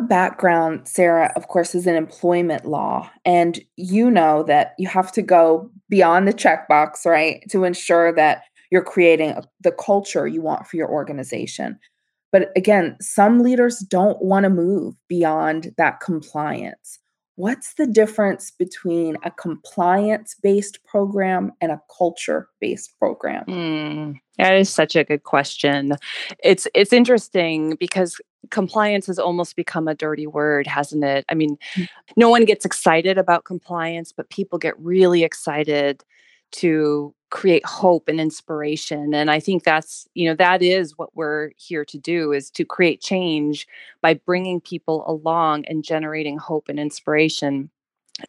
background, 0.00 0.88
Sarah, 0.88 1.32
of 1.36 1.48
course, 1.48 1.74
is 1.74 1.86
in 1.86 1.94
employment 1.94 2.64
law. 2.64 3.10
And 3.24 3.60
you 3.76 4.10
know 4.10 4.42
that 4.44 4.74
you 4.78 4.88
have 4.88 5.12
to 5.12 5.22
go 5.22 5.70
beyond 5.88 6.26
the 6.26 6.32
checkbox, 6.32 7.04
right, 7.06 7.42
to 7.50 7.64
ensure 7.64 8.12
that 8.14 8.44
you're 8.70 8.82
creating 8.82 9.34
the 9.60 9.72
culture 9.72 10.26
you 10.26 10.40
want 10.40 10.66
for 10.66 10.76
your 10.76 10.90
organization. 10.90 11.78
But 12.32 12.50
again, 12.56 12.96
some 13.00 13.40
leaders 13.40 13.80
don't 13.80 14.20
want 14.22 14.44
to 14.44 14.50
move 14.50 14.94
beyond 15.08 15.74
that 15.76 16.00
compliance. 16.00 16.98
What's 17.36 17.74
the 17.74 17.86
difference 17.86 18.50
between 18.50 19.16
a 19.24 19.30
compliance 19.30 20.36
based 20.42 20.84
program 20.84 21.52
and 21.60 21.72
a 21.72 21.80
culture 21.96 22.48
based 22.60 22.98
program? 22.98 23.44
Mm, 23.46 24.20
that 24.36 24.54
is 24.54 24.68
such 24.68 24.96
a 24.96 25.04
good 25.04 25.22
question. 25.22 25.94
It's 26.44 26.68
it's 26.74 26.92
interesting 26.92 27.76
because 27.76 28.20
compliance 28.50 29.06
has 29.06 29.18
almost 29.18 29.56
become 29.56 29.88
a 29.88 29.94
dirty 29.94 30.26
word, 30.26 30.66
hasn't 30.66 31.04
it? 31.04 31.24
I 31.30 31.34
mean, 31.34 31.56
mm. 31.74 31.88
no 32.16 32.28
one 32.28 32.44
gets 32.44 32.66
excited 32.66 33.16
about 33.16 33.44
compliance, 33.44 34.12
but 34.12 34.28
people 34.28 34.58
get 34.58 34.78
really 34.78 35.24
excited 35.24 36.02
to 36.52 37.14
create 37.32 37.64
hope 37.64 38.08
and 38.08 38.20
inspiration 38.20 39.14
and 39.14 39.30
i 39.30 39.40
think 39.40 39.64
that's 39.64 40.06
you 40.12 40.28
know 40.28 40.34
that 40.34 40.60
is 40.60 40.98
what 40.98 41.16
we're 41.16 41.50
here 41.56 41.82
to 41.82 41.96
do 41.96 42.30
is 42.30 42.50
to 42.50 42.62
create 42.62 43.00
change 43.00 43.66
by 44.02 44.12
bringing 44.12 44.60
people 44.60 45.02
along 45.08 45.64
and 45.64 45.82
generating 45.82 46.36
hope 46.36 46.68
and 46.68 46.78
inspiration. 46.78 47.70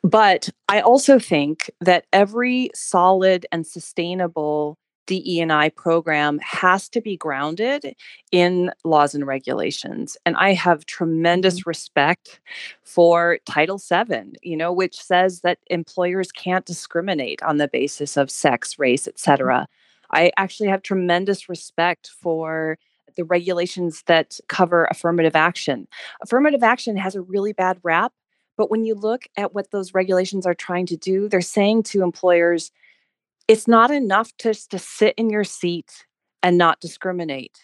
But 0.04 0.50
i 0.70 0.80
also 0.80 1.20
think 1.20 1.70
that 1.82 2.06
every 2.14 2.70
solid 2.74 3.46
and 3.52 3.68
sustainable 3.68 4.78
DE&I 5.06 5.70
program 5.70 6.40
has 6.40 6.90
to 6.90 7.02
be 7.02 7.18
grounded 7.18 7.96
in 8.32 8.72
laws 8.84 9.14
and 9.14 9.28
regulations. 9.28 10.18
And 10.26 10.36
I 10.38 10.54
have 10.54 10.86
tremendous 10.86 11.62
mm-hmm. 11.62 11.70
respect 11.70 12.40
for 12.84 13.40
Title 13.46 13.78
VII, 13.78 14.38
you 14.42 14.58
know, 14.58 14.72
which 14.72 15.02
says 15.02 15.42
that 15.42 15.60
employers 15.68 16.32
can't 16.32 16.66
discriminate 16.66 17.42
on 17.44 17.58
the 17.58 17.68
basis 17.68 18.18
of 18.18 18.32
sex, 18.32 18.80
race, 18.80 19.08
etc. 19.08 19.54
Mm-hmm. 19.54 20.16
I 20.16 20.32
actually 20.38 20.70
have 20.70 20.84
tremendous 20.84 21.50
respect 21.50 22.10
for 22.10 22.78
the 23.16 23.24
regulations 23.24 24.04
that 24.08 24.40
cover 24.48 24.86
affirmative 24.86 25.36
action. 25.36 25.88
Affirmative 26.22 26.64
action 26.64 26.98
has 26.98 27.16
a 27.16 27.22
really 27.22 27.54
bad 27.54 27.78
rap, 27.84 28.14
but 28.58 28.72
when 28.72 28.86
you 28.86 28.96
look 28.96 29.28
at 29.38 29.54
what 29.54 29.72
those 29.72 29.94
regulations 29.94 30.46
are 30.46 30.54
trying 30.54 30.86
to 30.88 30.98
do, 30.98 31.28
they're 31.28 31.42
saying 31.42 31.84
to 31.84 32.04
employers, 32.04 32.72
it's 33.48 33.68
not 33.68 33.92
enough 33.92 34.36
just 34.38 34.72
to 34.72 34.80
sit 34.80 35.14
in 35.18 35.30
your 35.30 35.44
seat 35.44 36.06
and 36.42 36.58
not 36.58 36.80
discriminate. 36.80 37.60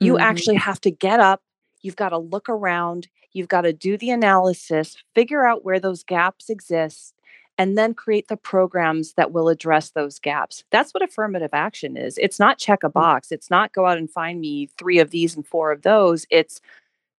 You 0.00 0.14
mm-hmm. 0.14 0.22
actually 0.22 0.56
have 0.56 0.80
to 0.82 0.90
get 0.90 1.20
up, 1.20 1.42
you've 1.80 1.96
got 1.96 2.10
to 2.10 2.18
look 2.18 2.48
around, 2.48 3.08
you've 3.32 3.48
got 3.48 3.62
to 3.62 3.72
do 3.72 3.96
the 3.96 4.10
analysis, 4.10 4.96
figure 5.14 5.46
out 5.46 5.64
where 5.64 5.80
those 5.80 6.02
gaps 6.02 6.50
exist, 6.50 7.14
and 7.58 7.76
then 7.76 7.94
create 7.94 8.28
the 8.28 8.36
programs 8.36 9.12
that 9.14 9.32
will 9.32 9.48
address 9.48 9.90
those 9.90 10.18
gaps. 10.18 10.64
That's 10.70 10.92
what 10.92 11.02
affirmative 11.02 11.50
action 11.52 11.96
is. 11.96 12.18
It's 12.18 12.38
not 12.38 12.58
check 12.58 12.82
a 12.82 12.88
mm. 12.88 12.94
box, 12.94 13.30
it's 13.30 13.50
not 13.50 13.72
go 13.72 13.86
out 13.86 13.98
and 13.98 14.10
find 14.10 14.40
me 14.40 14.68
three 14.78 14.98
of 14.98 15.10
these 15.10 15.36
and 15.36 15.46
four 15.46 15.72
of 15.72 15.82
those. 15.82 16.26
It's 16.30 16.60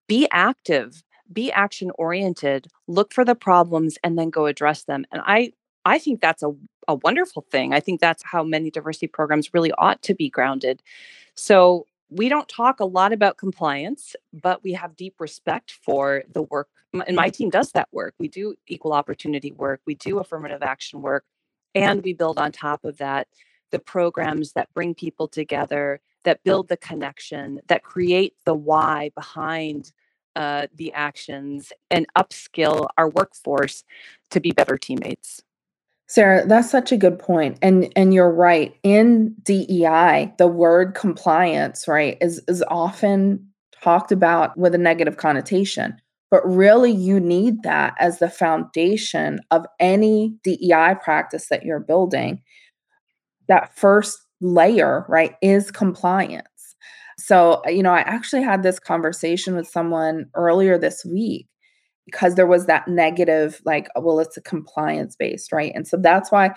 be 0.06 0.28
active, 0.30 1.02
be 1.32 1.50
action 1.52 1.90
oriented, 1.96 2.68
look 2.86 3.12
for 3.12 3.24
the 3.24 3.34
problems, 3.34 3.96
and 4.04 4.18
then 4.18 4.30
go 4.30 4.46
address 4.46 4.84
them. 4.84 5.06
And 5.12 5.22
I 5.24 5.52
I 5.84 5.98
think 5.98 6.20
that's 6.20 6.42
a, 6.42 6.52
a 6.88 6.94
wonderful 6.96 7.44
thing. 7.50 7.72
I 7.72 7.80
think 7.80 8.00
that's 8.00 8.22
how 8.22 8.42
many 8.42 8.70
diversity 8.70 9.06
programs 9.06 9.52
really 9.52 9.72
ought 9.72 10.02
to 10.02 10.14
be 10.14 10.30
grounded. 10.30 10.82
So 11.34 11.86
we 12.10 12.28
don't 12.28 12.48
talk 12.48 12.80
a 12.80 12.84
lot 12.84 13.12
about 13.12 13.38
compliance, 13.38 14.14
but 14.32 14.62
we 14.62 14.72
have 14.72 14.96
deep 14.96 15.14
respect 15.18 15.72
for 15.72 16.22
the 16.32 16.42
work. 16.42 16.68
And 17.06 17.16
my 17.16 17.28
team 17.28 17.50
does 17.50 17.72
that 17.72 17.88
work. 17.92 18.14
We 18.18 18.28
do 18.28 18.54
equal 18.68 18.92
opportunity 18.92 19.52
work, 19.52 19.80
we 19.86 19.96
do 19.96 20.18
affirmative 20.20 20.62
action 20.62 21.02
work, 21.02 21.24
and 21.74 22.02
we 22.02 22.12
build 22.12 22.38
on 22.38 22.52
top 22.52 22.84
of 22.84 22.98
that 22.98 23.26
the 23.74 23.78
programs 23.80 24.52
that 24.52 24.72
bring 24.72 24.94
people 24.94 25.26
together, 25.26 26.00
that 26.22 26.44
build 26.44 26.68
the 26.68 26.76
connection, 26.76 27.60
that 27.66 27.82
create 27.82 28.34
the 28.44 28.54
why 28.54 29.10
behind 29.16 29.90
uh, 30.36 30.68
the 30.76 30.92
actions, 30.92 31.72
and 31.90 32.06
upskill 32.16 32.86
our 32.96 33.08
workforce 33.08 33.82
to 34.30 34.38
be 34.38 34.52
better 34.52 34.78
teammates. 34.78 35.42
Sarah, 36.06 36.46
that's 36.46 36.70
such 36.70 36.92
a 36.92 36.96
good 36.96 37.18
point. 37.18 37.58
And 37.62 37.90
and 37.96 38.12
you're 38.12 38.32
right. 38.32 38.74
In 38.82 39.34
DEI, 39.42 40.34
the 40.38 40.46
word 40.46 40.94
compliance, 40.94 41.88
right, 41.88 42.18
is 42.20 42.42
is 42.46 42.62
often 42.68 43.48
talked 43.82 44.12
about 44.12 44.56
with 44.56 44.74
a 44.74 44.78
negative 44.78 45.16
connotation. 45.16 45.96
But 46.30 46.44
really 46.46 46.90
you 46.90 47.20
need 47.20 47.62
that 47.62 47.94
as 47.98 48.18
the 48.18 48.28
foundation 48.28 49.40
of 49.50 49.66
any 49.78 50.34
DEI 50.42 50.96
practice 51.02 51.48
that 51.48 51.64
you're 51.64 51.80
building. 51.80 52.42
That 53.48 53.76
first 53.76 54.18
layer, 54.40 55.04
right, 55.08 55.34
is 55.42 55.70
compliance. 55.70 56.48
So, 57.18 57.62
you 57.66 57.82
know, 57.82 57.92
I 57.92 58.00
actually 58.00 58.42
had 58.42 58.62
this 58.62 58.78
conversation 58.78 59.54
with 59.54 59.68
someone 59.68 60.26
earlier 60.34 60.76
this 60.76 61.04
week 61.04 61.46
because 62.06 62.34
there 62.34 62.46
was 62.46 62.66
that 62.66 62.86
negative 62.88 63.60
like 63.64 63.88
oh, 63.96 64.00
well 64.00 64.20
it's 64.20 64.36
a 64.36 64.42
compliance 64.42 65.16
based 65.16 65.52
right? 65.52 65.72
And 65.74 65.86
so 65.86 65.96
that's 65.96 66.30
why 66.30 66.50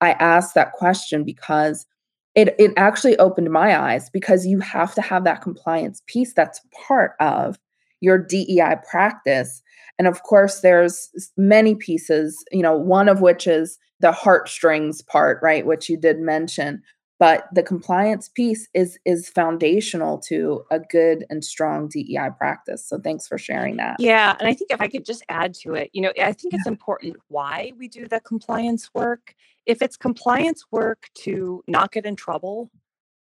i 0.00 0.12
asked 0.12 0.54
that 0.54 0.72
question 0.72 1.24
because 1.24 1.86
it 2.34 2.54
it 2.58 2.72
actually 2.76 3.16
opened 3.18 3.50
my 3.50 3.78
eyes 3.78 4.10
because 4.10 4.46
you 4.46 4.60
have 4.60 4.94
to 4.94 5.02
have 5.02 5.24
that 5.24 5.42
compliance 5.42 6.02
piece 6.06 6.32
that's 6.34 6.60
part 6.86 7.12
of 7.20 7.58
your 8.00 8.18
DEI 8.18 8.76
practice. 8.90 9.62
And 9.98 10.08
of 10.08 10.22
course 10.24 10.60
there's 10.60 11.10
many 11.36 11.74
pieces 11.74 12.44
you 12.52 12.62
know 12.62 12.76
one 12.76 13.08
of 13.08 13.20
which 13.20 13.46
is 13.46 13.78
the 14.00 14.12
heartstrings 14.12 15.02
part 15.02 15.38
right 15.42 15.66
which 15.66 15.88
you 15.88 15.96
did 15.96 16.18
mention 16.18 16.82
but 17.18 17.46
the 17.52 17.62
compliance 17.62 18.28
piece 18.28 18.68
is 18.74 18.98
is 19.04 19.28
foundational 19.28 20.18
to 20.18 20.64
a 20.70 20.80
good 20.80 21.24
and 21.30 21.44
strong 21.44 21.88
DEI 21.88 22.30
practice. 22.36 22.86
So 22.86 22.98
thanks 22.98 23.26
for 23.26 23.38
sharing 23.38 23.76
that. 23.76 23.96
Yeah, 23.98 24.36
and 24.38 24.48
I 24.48 24.54
think 24.54 24.70
if 24.70 24.80
I 24.80 24.88
could 24.88 25.04
just 25.04 25.24
add 25.28 25.54
to 25.62 25.74
it, 25.74 25.90
you 25.92 26.02
know, 26.02 26.12
I 26.18 26.32
think 26.32 26.52
yeah. 26.52 26.58
it's 26.58 26.66
important 26.66 27.16
why 27.28 27.72
we 27.78 27.88
do 27.88 28.08
the 28.08 28.20
compliance 28.20 28.90
work. 28.94 29.34
If 29.66 29.80
it's 29.80 29.96
compliance 29.96 30.64
work 30.70 31.08
to 31.22 31.62
not 31.66 31.92
get 31.92 32.04
in 32.04 32.16
trouble, 32.16 32.70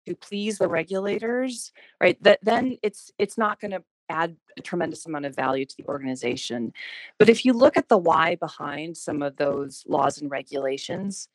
to 0.07 0.17
please 0.17 0.59
the 0.59 0.69
regulators, 0.69 1.73
right? 2.01 2.23
That 2.23 2.41
then 2.43 2.79
it's 2.83 3.13
it's 3.19 3.39
not 3.39 3.61
going 3.61 3.73
to 3.73 3.83
add 4.11 4.37
a 4.57 4.63
tremendous 4.63 5.07
amount 5.07 5.27
of 5.27 5.37
value 5.37 5.67
to 5.67 5.77
the 5.77 5.85
organization. 5.87 6.73
But 7.19 7.29
if 7.29 7.45
you 7.45 7.53
look 7.53 7.77
at 7.77 7.89
the 7.89 7.99
why 7.99 8.37
behind 8.37 8.97
some 8.97 9.23
of 9.23 9.37
those 9.37 9.85
laws 9.87 10.21
and 10.21 10.31
regulations, 10.31 11.29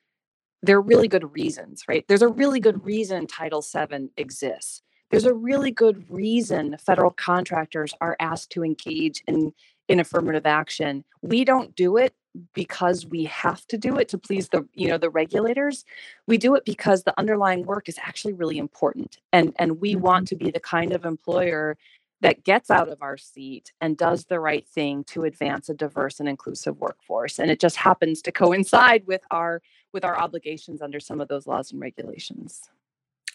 there 0.63 0.77
are 0.77 0.81
really 0.81 1.09
good 1.09 1.31
reasons, 1.35 1.83
right? 1.87 2.05
There's 2.07 2.21
a 2.21 2.27
really 2.27 2.59
good 2.59 2.83
reason 2.85 3.27
Title 3.27 3.61
VII 3.61 4.09
exists. 4.17 4.81
There's 5.11 5.25
a 5.25 5.33
really 5.33 5.69
good 5.69 6.09
reason 6.09 6.77
federal 6.79 7.11
contractors 7.11 7.93
are 8.01 8.15
asked 8.19 8.49
to 8.51 8.63
engage 8.63 9.21
in, 9.27 9.53
in 9.89 9.99
affirmative 9.99 10.45
action. 10.45 11.03
We 11.21 11.43
don't 11.43 11.75
do 11.75 11.97
it 11.97 12.15
because 12.53 13.05
we 13.05 13.25
have 13.25 13.67
to 13.67 13.77
do 13.77 13.97
it 13.97 14.09
to 14.09 14.17
please 14.17 14.49
the 14.49 14.67
you 14.73 14.87
know 14.87 14.97
the 14.97 15.09
regulators 15.11 15.85
we 16.25 16.35
do 16.35 16.55
it 16.55 16.65
because 16.65 17.03
the 17.03 17.13
underlying 17.19 17.63
work 17.63 17.87
is 17.87 17.99
actually 18.01 18.33
really 18.33 18.57
important 18.57 19.19
and 19.31 19.53
and 19.59 19.79
we 19.79 19.95
want 19.95 20.25
mm-hmm. 20.25 20.39
to 20.39 20.45
be 20.45 20.49
the 20.49 20.59
kind 20.59 20.93
of 20.93 21.05
employer 21.05 21.77
that 22.21 22.43
gets 22.43 22.71
out 22.71 22.89
of 22.89 23.03
our 23.03 23.17
seat 23.17 23.71
and 23.81 23.97
does 23.97 24.25
the 24.25 24.39
right 24.39 24.67
thing 24.67 25.03
to 25.03 25.25
advance 25.25 25.69
a 25.69 25.75
diverse 25.75 26.19
and 26.19 26.27
inclusive 26.27 26.79
workforce 26.79 27.37
and 27.37 27.51
it 27.51 27.59
just 27.59 27.75
happens 27.75 28.19
to 28.19 28.31
coincide 28.31 29.05
with 29.05 29.21
our 29.29 29.61
with 29.93 30.03
our 30.03 30.17
obligations 30.17 30.81
under 30.81 30.99
some 30.99 31.21
of 31.21 31.27
those 31.27 31.47
laws 31.47 31.71
and 31.71 31.81
regulations 31.81 32.61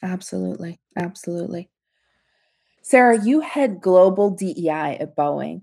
absolutely 0.03 0.79
absolutely 0.97 1.69
sarah 2.83 3.23
you 3.25 3.41
head 3.41 3.81
global 3.81 4.31
dei 4.31 4.97
at 5.01 5.17
boeing 5.17 5.63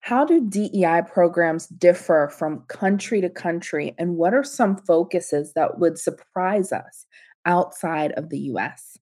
how 0.00 0.24
do 0.24 0.46
dei 0.48 1.02
programs 1.12 1.66
differ 1.68 2.28
from 2.36 2.64
country 2.68 3.20
to 3.20 3.30
country 3.30 3.94
and 3.98 4.16
what 4.16 4.34
are 4.34 4.44
some 4.44 4.76
focuses 4.76 5.52
that 5.54 5.78
would 5.78 5.98
surprise 5.98 6.72
us 6.72 7.06
outside 7.44 8.12
of 8.12 8.28
the 8.28 8.38
us 8.38 8.98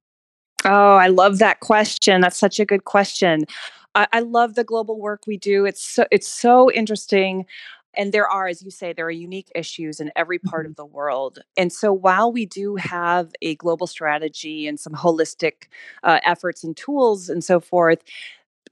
Oh, 0.65 0.97
I 0.97 1.07
love 1.07 1.39
that 1.39 1.61
question. 1.61 2.21
That's 2.21 2.37
such 2.37 2.61
a 2.61 2.65
good 2.65 2.85
question. 2.85 3.47
I, 3.95 4.07
I 4.13 4.21
love 4.21 4.55
the 4.55 4.65
global 4.65 5.01
work 5.01 5.27
we 5.27 5.37
do. 5.37 5.65
It's 5.65 5.83
so 5.83 6.07
it's 6.11 6.29
so 6.29 6.71
interesting 6.73 7.47
and 7.95 8.13
there 8.13 8.29
are 8.29 8.47
as 8.47 8.63
you 8.63 8.71
say 8.71 8.93
there 8.93 9.07
are 9.07 9.11
unique 9.11 9.51
issues 9.55 10.01
in 10.01 10.11
every 10.17 10.39
part 10.39 10.65
mm-hmm. 10.65 10.71
of 10.71 10.77
the 10.77 10.85
world 10.85 11.39
and 11.57 11.73
so 11.73 11.93
while 11.93 12.33
we 12.33 12.47
do 12.47 12.77
have 12.77 13.33
a 13.43 13.55
global 13.57 13.87
strategy 13.87 14.67
and 14.67 14.79
some 14.79 14.93
holistic 14.93 15.69
uh, 16.03 16.21
efforts 16.25 16.65
and 16.65 16.77
tools 16.77 17.29
and 17.29 17.45
so 17.45 17.61
forth 17.61 18.03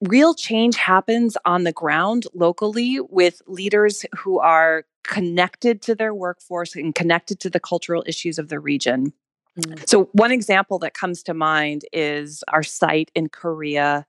real 0.03 0.35
change 0.35 0.77
happens 0.77 1.37
on 1.45 1.65
the 1.65 1.73
ground 1.73 2.27
locally 2.35 3.01
with 3.11 3.43
leaders 3.47 4.07
who 4.17 4.39
are 4.39 4.85
connected 5.05 5.81
to 5.83 5.95
their 5.95 6.15
workforce 6.15 6.77
and 6.77 6.95
connected 6.95 7.41
to 7.41 7.51
the 7.51 7.61
cultural 7.61 8.05
issues 8.07 8.39
of 8.39 8.49
the 8.49 8.61
region 8.61 9.13
Mm. 9.59 9.89
So, 9.89 10.09
one 10.13 10.33
example 10.33 10.79
that 10.81 10.95
comes 10.95 11.23
to 11.25 11.35
mind 11.35 11.83
is 11.93 12.45
our 12.49 12.63
site 12.63 13.11
in 13.15 13.29
Korea. 13.29 14.07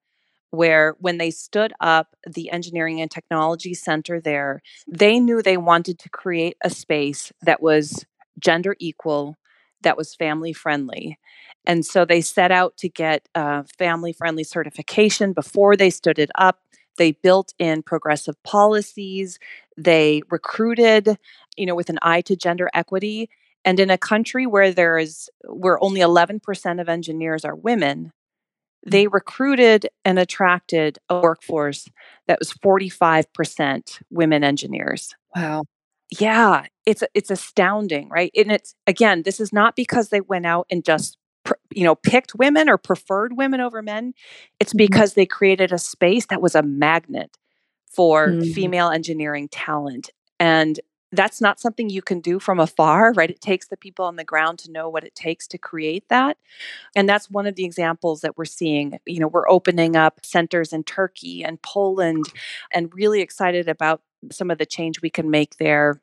Where 0.52 0.96
when 1.00 1.18
they 1.18 1.32
stood 1.32 1.74
up 1.80 2.16
the 2.28 2.50
engineering 2.52 3.02
and 3.02 3.12
technology 3.12 3.74
center 3.74 4.20
there, 4.20 4.62
they 4.88 5.20
knew 5.20 5.42
they 5.42 5.58
wanted 5.58 6.00
to 6.00 6.10
create 6.10 6.58
a 6.64 6.70
space 6.70 7.32
that 7.42 7.62
was 7.62 8.06
gender 8.40 8.76
equal, 8.80 9.38
that 9.82 9.98
was 9.98 10.16
family 10.16 10.54
friendly. 10.54 11.20
And 11.66 11.86
so 11.86 12.06
they 12.06 12.22
set 12.22 12.52
out 12.52 12.78
to 12.78 12.90
get 12.90 13.28
a 13.36 13.64
family 13.78 14.14
friendly 14.14 14.44
certification 14.44 15.34
before 15.34 15.76
they 15.76 15.90
stood 15.90 16.20
it 16.20 16.32
up. 16.36 16.60
They 16.98 17.12
built 17.12 17.54
in 17.60 17.84
progressive 17.84 18.42
policies. 18.44 19.40
They 19.78 20.22
recruited, 20.30 21.18
you 21.56 21.66
know, 21.66 21.76
with 21.76 21.90
an 21.90 22.00
eye 22.02 22.22
to 22.22 22.36
gender 22.36 22.70
equity. 22.74 23.30
And 23.64 23.80
in 23.80 23.90
a 23.90 23.98
country 23.98 24.46
where 24.46 24.72
there 24.72 24.98
is 24.98 25.30
where 25.48 25.82
only 25.84 26.00
11% 26.00 26.82
of 26.82 26.90
engineers 26.90 27.46
are 27.46 27.56
women, 27.56 28.14
they 28.86 29.08
recruited 29.08 29.88
and 30.06 30.18
attracted 30.18 31.00
a 31.10 31.20
workforce 31.20 31.88
that 32.28 32.40
was 32.40 32.54
45% 32.54 34.02
women 34.10 34.44
engineers. 34.44 35.16
Wow. 35.36 35.66
Yeah, 36.20 36.66
it's 36.88 37.04
it's 37.14 37.30
astounding, 37.30 38.10
right? 38.10 38.32
And 38.36 38.52
it's 38.52 38.74
again, 38.88 39.22
this 39.24 39.40
is 39.40 39.54
not 39.54 39.76
because 39.76 40.10
they 40.10 40.22
went 40.22 40.48
out 40.48 40.66
and 40.72 40.84
just 40.84 41.18
you 41.72 41.84
know 41.84 41.96
picked 41.96 42.34
women 42.36 42.68
or 42.68 42.78
preferred 42.78 43.38
women 43.38 43.62
over 43.62 43.84
men. 43.84 44.14
It's 44.60 44.72
mm-hmm. 44.72 44.78
because 44.78 45.14
they 45.14 45.28
created 45.28 45.72
a 45.72 45.78
space 45.78 46.26
that 46.28 46.42
was 46.42 46.56
a 46.56 46.64
magnet 46.64 47.38
for 47.92 48.30
mm-hmm. 48.30 48.52
female 48.52 48.90
engineering 48.90 49.50
talent. 49.50 50.10
And 50.40 50.80
that's 51.12 51.42
not 51.42 51.60
something 51.60 51.90
you 51.90 52.02
can 52.02 52.20
do 52.20 52.40
from 52.40 52.60
afar, 52.60 53.14
right? 53.14 53.30
It 53.30 53.42
takes 53.42 53.68
the 53.68 53.78
people 53.78 54.06
on 54.06 54.16
the 54.16 54.24
ground 54.24 54.60
to 54.60 54.72
know 54.72 54.90
what 54.90 55.04
it 55.04 55.16
takes 55.16 55.48
to 55.48 55.58
create 55.58 56.08
that. 56.10 56.38
And 56.96 57.10
that's 57.10 57.30
one 57.30 57.48
of 57.48 57.56
the 57.56 57.66
examples 57.66 58.22
that 58.22 58.38
we're 58.38 58.46
seeing. 58.46 59.00
You 59.06 59.20
know, 59.20 59.28
we're 59.28 59.50
opening 59.50 59.96
up 59.96 60.26
centers 60.26 60.72
in 60.72 60.84
Turkey 60.84 61.44
and 61.44 61.62
Poland 61.62 62.26
and 62.72 62.94
really 62.94 63.22
excited 63.22 63.68
about 63.68 64.02
some 64.32 64.52
of 64.52 64.58
the 64.58 64.66
change 64.66 65.02
we 65.02 65.10
can 65.10 65.32
make 65.32 65.58
there. 65.58 66.00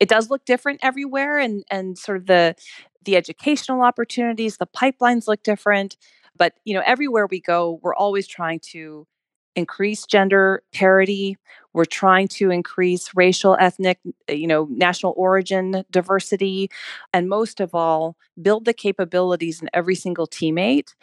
It 0.00 0.08
does 0.08 0.30
look 0.30 0.44
different 0.44 0.80
everywhere 0.82 1.38
and 1.38 1.64
and 1.70 1.96
sort 1.96 2.18
of 2.18 2.26
the 2.26 2.56
the 3.04 3.16
educational 3.16 3.82
opportunities, 3.82 4.56
the 4.56 4.66
pipelines 4.66 5.28
look 5.28 5.42
different, 5.42 5.96
but 6.36 6.54
you 6.64 6.74
know, 6.74 6.82
everywhere 6.84 7.26
we 7.26 7.40
go, 7.40 7.78
we're 7.82 7.94
always 7.94 8.26
trying 8.26 8.60
to 8.60 9.06
increase 9.56 10.06
gender 10.06 10.62
parity. 10.72 11.38
We're 11.72 11.84
trying 11.84 12.28
to 12.28 12.50
increase 12.50 13.10
racial, 13.14 13.56
ethnic, 13.58 13.98
eh, 14.28 14.34
you 14.34 14.46
know, 14.46 14.68
national 14.70 15.14
origin 15.16 15.84
diversity. 15.90 16.70
And 17.12 17.28
most 17.28 17.60
of 17.60 17.74
all, 17.74 18.16
build 18.40 18.64
the 18.64 18.74
capabilities 18.74 19.60
in 19.60 19.68
every 19.74 19.94
single 19.94 20.26
teammate 20.26 20.94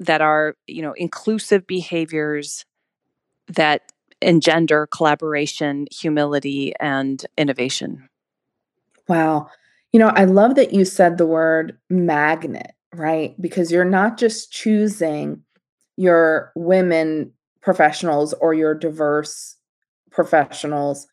that 0.00 0.20
are, 0.20 0.56
you 0.66 0.82
know, 0.82 0.92
inclusive 0.92 1.66
behaviors 1.66 2.64
that 3.48 3.92
engender 4.20 4.86
collaboration, 4.86 5.86
humility, 5.90 6.72
and 6.80 7.24
innovation. 7.36 8.08
Wow. 9.08 9.48
You 9.92 10.00
know, 10.00 10.08
I 10.08 10.24
love 10.24 10.54
that 10.56 10.72
you 10.72 10.84
said 10.84 11.16
the 11.16 11.26
word 11.26 11.78
magnet, 11.88 12.72
right? 12.94 13.40
Because 13.40 13.72
you're 13.72 13.84
not 13.84 14.18
just 14.18 14.52
choosing 14.52 15.42
your 15.96 16.52
women 16.54 17.32
professionals 17.68 18.32
or 18.40 18.54
your 18.54 18.72
diverse 18.72 19.54
professionals 20.10 21.06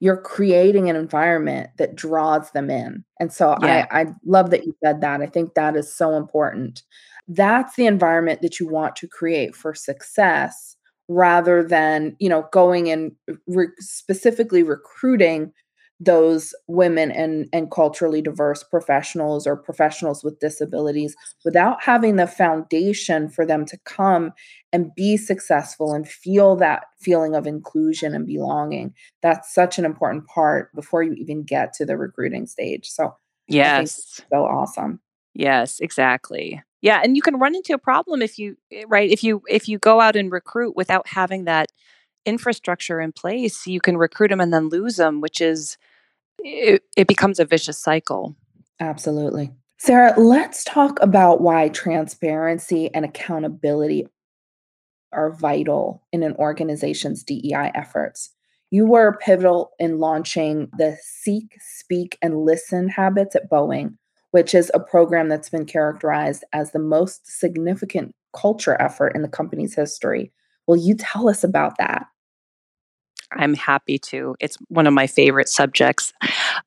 you're 0.00 0.20
creating 0.20 0.90
an 0.90 0.96
environment 0.96 1.70
that 1.78 1.94
draws 1.94 2.50
them 2.50 2.68
in. 2.68 3.04
And 3.20 3.32
so 3.32 3.56
yeah. 3.62 3.86
I, 3.92 4.00
I 4.00 4.06
love 4.24 4.50
that 4.50 4.64
you 4.64 4.74
said 4.84 5.00
that. 5.02 5.22
I 5.22 5.26
think 5.26 5.54
that 5.54 5.76
is 5.76 5.92
so 5.92 6.16
important. 6.16 6.82
That's 7.28 7.76
the 7.76 7.86
environment 7.86 8.42
that 8.42 8.58
you 8.58 8.68
want 8.68 8.96
to 8.96 9.06
create 9.06 9.54
for 9.54 9.72
success 9.74 10.76
rather 11.08 11.62
than 11.62 12.16
you 12.18 12.28
know 12.28 12.48
going 12.52 12.90
and 12.90 13.12
re- 13.46 13.68
specifically 13.78 14.64
recruiting 14.64 15.52
those 16.00 16.54
women 16.68 17.10
and 17.10 17.48
and 17.52 17.70
culturally 17.70 18.22
diverse 18.22 18.62
professionals 18.62 19.46
or 19.46 19.56
professionals 19.56 20.22
with 20.22 20.38
disabilities 20.38 21.16
without 21.44 21.82
having 21.82 22.16
the 22.16 22.26
foundation 22.26 23.28
for 23.28 23.44
them 23.44 23.64
to 23.66 23.76
come 23.84 24.32
and 24.72 24.94
be 24.94 25.16
successful 25.16 25.92
and 25.92 26.08
feel 26.08 26.54
that 26.56 26.84
feeling 27.00 27.34
of 27.34 27.46
inclusion 27.46 28.14
and 28.14 28.26
belonging. 28.26 28.94
That's 29.22 29.52
such 29.52 29.78
an 29.78 29.84
important 29.84 30.26
part 30.28 30.72
before 30.74 31.02
you 31.02 31.14
even 31.14 31.42
get 31.42 31.72
to 31.74 31.84
the 31.84 31.96
recruiting 31.96 32.46
stage. 32.46 32.88
So 32.88 33.16
yes. 33.48 34.20
so 34.30 34.44
awesome. 34.44 35.00
Yes 35.34 35.80
exactly. 35.80 36.62
Yeah 36.80 37.00
and 37.02 37.16
you 37.16 37.22
can 37.22 37.40
run 37.40 37.56
into 37.56 37.74
a 37.74 37.78
problem 37.78 38.22
if 38.22 38.38
you 38.38 38.56
eh, 38.70 38.84
right 38.86 39.10
if 39.10 39.24
you 39.24 39.42
if 39.48 39.68
you 39.68 39.78
go 39.78 40.00
out 40.00 40.14
and 40.14 40.30
recruit 40.30 40.76
without 40.76 41.08
having 41.08 41.44
that 41.46 41.72
infrastructure 42.24 43.00
in 43.00 43.10
place 43.10 43.66
you 43.66 43.80
can 43.80 43.96
recruit 43.96 44.28
them 44.28 44.40
and 44.40 44.52
then 44.52 44.68
lose 44.68 44.96
them 44.96 45.20
which 45.20 45.40
is 45.40 45.78
it, 46.38 46.82
it 46.96 47.08
becomes 47.08 47.38
a 47.38 47.44
vicious 47.44 47.78
cycle. 47.78 48.36
Absolutely. 48.80 49.50
Sarah, 49.78 50.18
let's 50.18 50.64
talk 50.64 50.98
about 51.00 51.40
why 51.40 51.68
transparency 51.68 52.92
and 52.94 53.04
accountability 53.04 54.06
are 55.12 55.32
vital 55.32 56.02
in 56.12 56.22
an 56.22 56.34
organization's 56.34 57.22
DEI 57.22 57.70
efforts. 57.74 58.30
You 58.70 58.86
were 58.86 59.18
pivotal 59.18 59.70
in 59.78 59.98
launching 59.98 60.68
the 60.76 60.98
Seek, 61.00 61.56
Speak, 61.60 62.18
and 62.20 62.44
Listen 62.44 62.88
habits 62.88 63.34
at 63.34 63.50
Boeing, 63.50 63.96
which 64.32 64.54
is 64.54 64.70
a 64.74 64.80
program 64.80 65.28
that's 65.28 65.48
been 65.48 65.64
characterized 65.64 66.44
as 66.52 66.72
the 66.72 66.78
most 66.78 67.26
significant 67.26 68.14
culture 68.36 68.80
effort 68.80 69.14
in 69.14 69.22
the 69.22 69.28
company's 69.28 69.74
history. 69.74 70.32
Will 70.66 70.76
you 70.76 70.94
tell 70.94 71.28
us 71.28 71.42
about 71.42 71.78
that? 71.78 72.06
I'm 73.32 73.54
happy 73.54 73.98
to. 73.98 74.36
It's 74.40 74.56
one 74.68 74.86
of 74.86 74.94
my 74.94 75.06
favorite 75.06 75.48
subjects. 75.48 76.12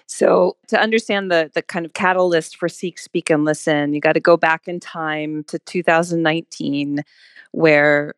So, 0.07 0.57
to 0.67 0.79
understand 0.79 1.31
the 1.31 1.49
the 1.53 1.61
kind 1.61 1.85
of 1.85 1.93
catalyst 1.93 2.57
for 2.57 2.69
Seek, 2.69 2.99
Speak, 2.99 3.29
and 3.29 3.45
Listen, 3.45 3.93
you 3.93 4.01
got 4.01 4.13
to 4.13 4.19
go 4.19 4.37
back 4.37 4.67
in 4.67 4.79
time 4.79 5.43
to 5.45 5.57
2019, 5.59 7.03
where 7.51 8.13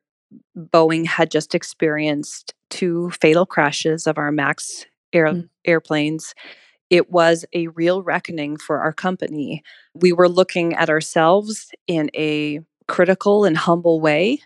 Boeing 0.58 1.06
had 1.06 1.32
just 1.32 1.56
experienced 1.56 2.54
two 2.70 3.12
fatal 3.12 3.46
crashes 3.46 4.08
of 4.08 4.18
our 4.18 4.32
Max 4.32 4.86
air, 5.14 5.28
mm. 5.28 5.50
airplanes. 5.66 6.34
It 6.90 7.12
was 7.12 7.46
a 7.54 7.68
real 7.70 8.04
reckoning 8.04 8.58
for 8.58 8.82
our 8.82 8.94
company. 8.94 9.64
We 9.94 10.12
were 10.12 10.30
looking 10.30 10.74
at 10.74 10.90
ourselves 10.90 11.72
in 11.88 12.12
a 12.16 12.60
critical 12.88 13.46
and 13.46 13.58
humble 13.58 14.02
way. 14.02 14.40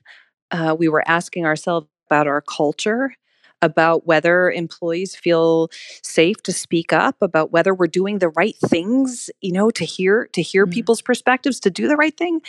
Uh, 0.51 0.75
we 0.77 0.87
were 0.87 1.03
asking 1.07 1.45
ourselves 1.45 1.87
about 2.07 2.27
our 2.27 2.41
culture 2.41 3.13
about 3.61 4.05
whether 4.05 4.51
employees 4.51 5.15
feel 5.15 5.69
safe 6.03 6.41
to 6.43 6.51
speak 6.53 6.93
up 6.93 7.15
about 7.21 7.51
whether 7.51 7.73
we're 7.73 7.87
doing 7.87 8.19
the 8.19 8.29
right 8.29 8.55
things 8.67 9.29
you 9.41 9.51
know 9.51 9.69
to 9.71 9.85
hear 9.85 10.27
to 10.33 10.41
hear 10.41 10.65
mm-hmm. 10.65 10.73
people's 10.73 11.01
perspectives 11.01 11.59
to 11.59 11.69
do 11.69 11.87
the 11.87 11.95
right 11.95 12.17
thing 12.17 12.41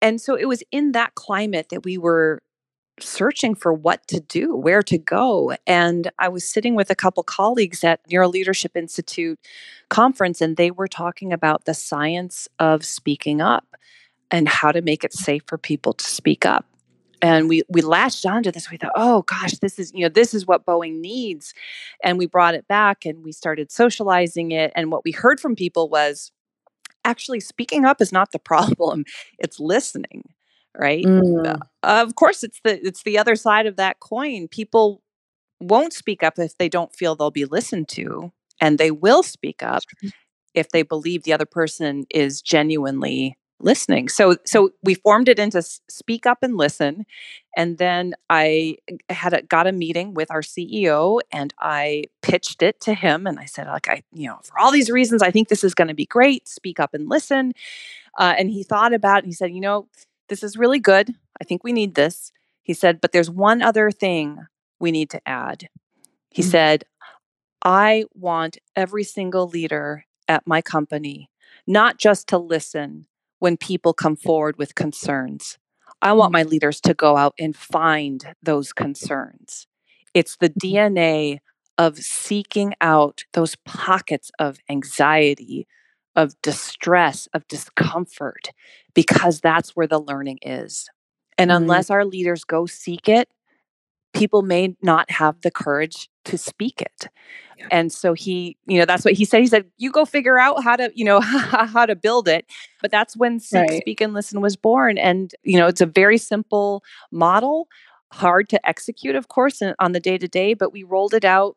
and 0.00 0.20
so 0.20 0.34
it 0.34 0.46
was 0.46 0.62
in 0.70 0.92
that 0.92 1.14
climate 1.14 1.68
that 1.70 1.84
we 1.84 1.98
were 1.98 2.42
searching 3.00 3.54
for 3.54 3.72
what 3.72 4.06
to 4.08 4.20
do, 4.20 4.54
where 4.54 4.82
to 4.82 4.98
go. 4.98 5.54
And 5.66 6.10
I 6.18 6.28
was 6.28 6.48
sitting 6.48 6.74
with 6.74 6.90
a 6.90 6.94
couple 6.94 7.22
colleagues 7.22 7.84
at 7.84 8.00
Neuro 8.10 8.28
Leadership 8.28 8.76
Institute 8.76 9.38
conference, 9.88 10.40
and 10.40 10.56
they 10.56 10.70
were 10.70 10.88
talking 10.88 11.32
about 11.32 11.64
the 11.64 11.74
science 11.74 12.48
of 12.58 12.84
speaking 12.84 13.40
up 13.40 13.76
and 14.30 14.48
how 14.48 14.72
to 14.72 14.82
make 14.82 15.04
it 15.04 15.12
safe 15.12 15.42
for 15.46 15.58
people 15.58 15.92
to 15.92 16.04
speak 16.04 16.44
up 16.44 16.64
and 17.22 17.48
we 17.48 17.62
we 17.68 17.80
latched 17.80 18.26
onto 18.26 18.50
this 18.50 18.70
we 18.70 18.76
thought 18.76 18.92
oh 18.96 19.22
gosh 19.22 19.52
this 19.58 19.78
is 19.78 19.92
you 19.94 20.02
know 20.02 20.08
this 20.08 20.34
is 20.34 20.46
what 20.46 20.66
boeing 20.66 21.00
needs 21.00 21.54
and 22.02 22.18
we 22.18 22.26
brought 22.26 22.54
it 22.54 22.66
back 22.68 23.04
and 23.04 23.24
we 23.24 23.32
started 23.32 23.70
socializing 23.70 24.52
it 24.52 24.72
and 24.74 24.90
what 24.90 25.04
we 25.04 25.12
heard 25.12 25.40
from 25.40 25.54
people 25.54 25.88
was 25.88 26.32
actually 27.04 27.40
speaking 27.40 27.84
up 27.84 28.00
is 28.00 28.12
not 28.12 28.32
the 28.32 28.38
problem 28.50 29.04
it's 29.38 29.60
listening 29.60 30.22
right 30.76 31.04
mm. 31.04 31.46
uh, 31.46 31.58
of 31.82 32.14
course 32.14 32.42
it's 32.42 32.60
the 32.64 32.84
it's 32.86 33.02
the 33.02 33.18
other 33.18 33.36
side 33.36 33.66
of 33.66 33.76
that 33.76 34.00
coin 34.00 34.48
people 34.48 35.02
won't 35.60 35.92
speak 35.92 36.22
up 36.22 36.38
if 36.38 36.56
they 36.58 36.68
don't 36.68 36.94
feel 36.94 37.14
they'll 37.14 37.30
be 37.30 37.46
listened 37.46 37.88
to 37.88 38.30
and 38.60 38.78
they 38.78 38.90
will 38.90 39.22
speak 39.22 39.62
up 39.62 39.82
if 40.54 40.70
they 40.70 40.82
believe 40.82 41.22
the 41.22 41.32
other 41.32 41.46
person 41.46 42.04
is 42.10 42.42
genuinely 42.42 43.36
listening. 43.60 44.08
So 44.08 44.36
so 44.44 44.70
we 44.82 44.94
formed 44.94 45.28
it 45.28 45.38
into 45.38 45.62
speak 45.62 46.26
up 46.26 46.38
and 46.42 46.56
listen. 46.56 47.06
And 47.56 47.78
then 47.78 48.14
I 48.28 48.76
had 49.08 49.32
a, 49.32 49.42
got 49.42 49.66
a 49.66 49.72
meeting 49.72 50.12
with 50.14 50.30
our 50.30 50.42
CEO 50.42 51.20
and 51.32 51.54
I 51.58 52.04
pitched 52.22 52.62
it 52.62 52.80
to 52.82 52.94
him 52.94 53.26
and 53.26 53.38
I 53.38 53.46
said 53.46 53.66
like 53.66 53.88
I 53.88 54.02
you 54.12 54.28
know 54.28 54.38
for 54.42 54.58
all 54.58 54.70
these 54.70 54.90
reasons 54.90 55.22
I 55.22 55.30
think 55.30 55.48
this 55.48 55.64
is 55.64 55.74
going 55.74 55.88
to 55.88 55.94
be 55.94 56.06
great. 56.06 56.48
Speak 56.48 56.78
up 56.78 56.94
and 56.94 57.08
listen. 57.08 57.52
Uh, 58.18 58.34
and 58.38 58.50
he 58.50 58.62
thought 58.62 58.94
about 58.94 59.18
it 59.18 59.24
and 59.24 59.28
he 59.28 59.34
said, 59.34 59.52
you 59.52 59.60
know, 59.60 59.88
this 60.28 60.42
is 60.42 60.56
really 60.56 60.78
good. 60.78 61.14
I 61.40 61.44
think 61.44 61.62
we 61.62 61.72
need 61.72 61.94
this. 61.94 62.32
He 62.62 62.72
said, 62.72 63.00
but 63.00 63.12
there's 63.12 63.30
one 63.30 63.62
other 63.62 63.90
thing 63.90 64.46
we 64.80 64.90
need 64.90 65.10
to 65.10 65.28
add. 65.28 65.68
He 66.30 66.42
mm-hmm. 66.42 66.50
said, 66.50 66.84
I 67.62 68.04
want 68.14 68.58
every 68.74 69.04
single 69.04 69.48
leader 69.48 70.06
at 70.28 70.46
my 70.46 70.62
company 70.62 71.30
not 71.66 71.98
just 71.98 72.28
to 72.28 72.38
listen, 72.38 73.06
when 73.38 73.56
people 73.56 73.92
come 73.92 74.16
forward 74.16 74.56
with 74.56 74.74
concerns. 74.74 75.58
I 76.02 76.12
want 76.12 76.32
my 76.32 76.42
leaders 76.42 76.80
to 76.82 76.94
go 76.94 77.16
out 77.16 77.34
and 77.38 77.56
find 77.56 78.34
those 78.42 78.72
concerns. 78.72 79.66
It's 80.14 80.36
the 80.36 80.50
mm-hmm. 80.50 80.68
DNA 80.68 81.38
of 81.78 81.98
seeking 81.98 82.74
out 82.80 83.24
those 83.34 83.56
pockets 83.66 84.30
of 84.38 84.58
anxiety, 84.70 85.66
of 86.14 86.40
distress, 86.42 87.28
of 87.34 87.46
discomfort, 87.48 88.50
because 88.94 89.40
that's 89.40 89.70
where 89.70 89.86
the 89.86 90.00
learning 90.00 90.38
is. 90.42 90.88
And 91.36 91.50
mm-hmm. 91.50 91.62
unless 91.62 91.90
our 91.90 92.04
leaders 92.04 92.44
go 92.44 92.66
seek 92.66 93.08
it, 93.08 93.28
people 94.14 94.42
may 94.42 94.74
not 94.82 95.10
have 95.10 95.40
the 95.42 95.50
courage 95.50 96.08
to 96.26 96.38
speak 96.38 96.80
it. 96.80 97.08
Yeah. 97.58 97.68
And 97.70 97.92
so 97.92 98.12
he, 98.12 98.56
you 98.66 98.78
know, 98.78 98.84
that's 98.84 99.04
what 99.04 99.14
he 99.14 99.24
said. 99.24 99.40
He 99.40 99.46
said, 99.46 99.64
"You 99.78 99.90
go 99.90 100.04
figure 100.04 100.38
out 100.38 100.62
how 100.62 100.76
to, 100.76 100.90
you 100.94 101.04
know, 101.04 101.20
how 101.20 101.86
to 101.86 101.96
build 101.96 102.28
it." 102.28 102.46
But 102.82 102.90
that's 102.90 103.16
when 103.16 103.40
right. 103.52 103.80
Speak, 103.80 104.00
and 104.00 104.12
Listen 104.12 104.40
was 104.40 104.56
born. 104.56 104.98
And 104.98 105.34
you 105.42 105.58
know, 105.58 105.66
it's 105.66 105.80
a 105.80 105.86
very 105.86 106.18
simple 106.18 106.84
model, 107.10 107.68
hard 108.12 108.48
to 108.50 108.68
execute, 108.68 109.16
of 109.16 109.28
course, 109.28 109.62
on 109.78 109.92
the 109.92 110.00
day 110.00 110.18
to 110.18 110.28
day. 110.28 110.54
But 110.54 110.72
we 110.72 110.82
rolled 110.82 111.14
it 111.14 111.24
out 111.24 111.56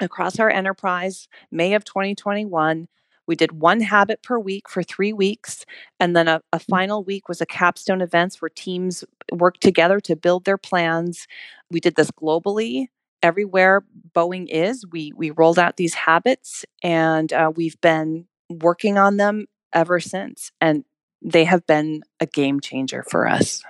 across 0.00 0.38
our 0.38 0.50
enterprise 0.50 1.28
May 1.50 1.74
of 1.74 1.84
2021. 1.84 2.88
We 3.28 3.36
did 3.36 3.52
one 3.52 3.80
habit 3.80 4.22
per 4.22 4.38
week 4.38 4.68
for 4.68 4.82
three 4.82 5.12
weeks. 5.12 5.64
And 6.00 6.16
then 6.16 6.26
a, 6.26 6.40
a, 6.52 6.58
mm. 6.58 6.64
final 6.64 7.04
week 7.04 7.28
was 7.28 7.40
a 7.40 7.46
capstone 7.46 8.00
events 8.00 8.40
where 8.40 8.48
teams 8.48 9.04
worked 9.30 9.60
together 9.60 10.00
to 10.00 10.16
build 10.16 10.46
their 10.46 10.56
plans. 10.56 11.28
We 11.70 11.78
did 11.78 11.94
this 11.94 12.10
globally. 12.10 12.88
Everywhere 13.22 13.84
Boeing 14.14 14.46
is, 14.48 14.84
we 14.90 15.12
we 15.16 15.30
rolled 15.30 15.58
out 15.58 15.76
these 15.76 15.94
habits 15.94 16.64
and 16.82 17.32
uh, 17.32 17.52
we've 17.54 17.80
been 17.80 18.26
working 18.48 18.98
on 18.98 19.16
them 19.16 19.46
ever 19.72 20.00
since. 20.00 20.52
And 20.60 20.84
they 21.20 21.44
have 21.44 21.66
been 21.66 22.02
a 22.20 22.26
game 22.26 22.60
changer 22.60 23.04
for 23.08 23.26
us. 23.28 23.62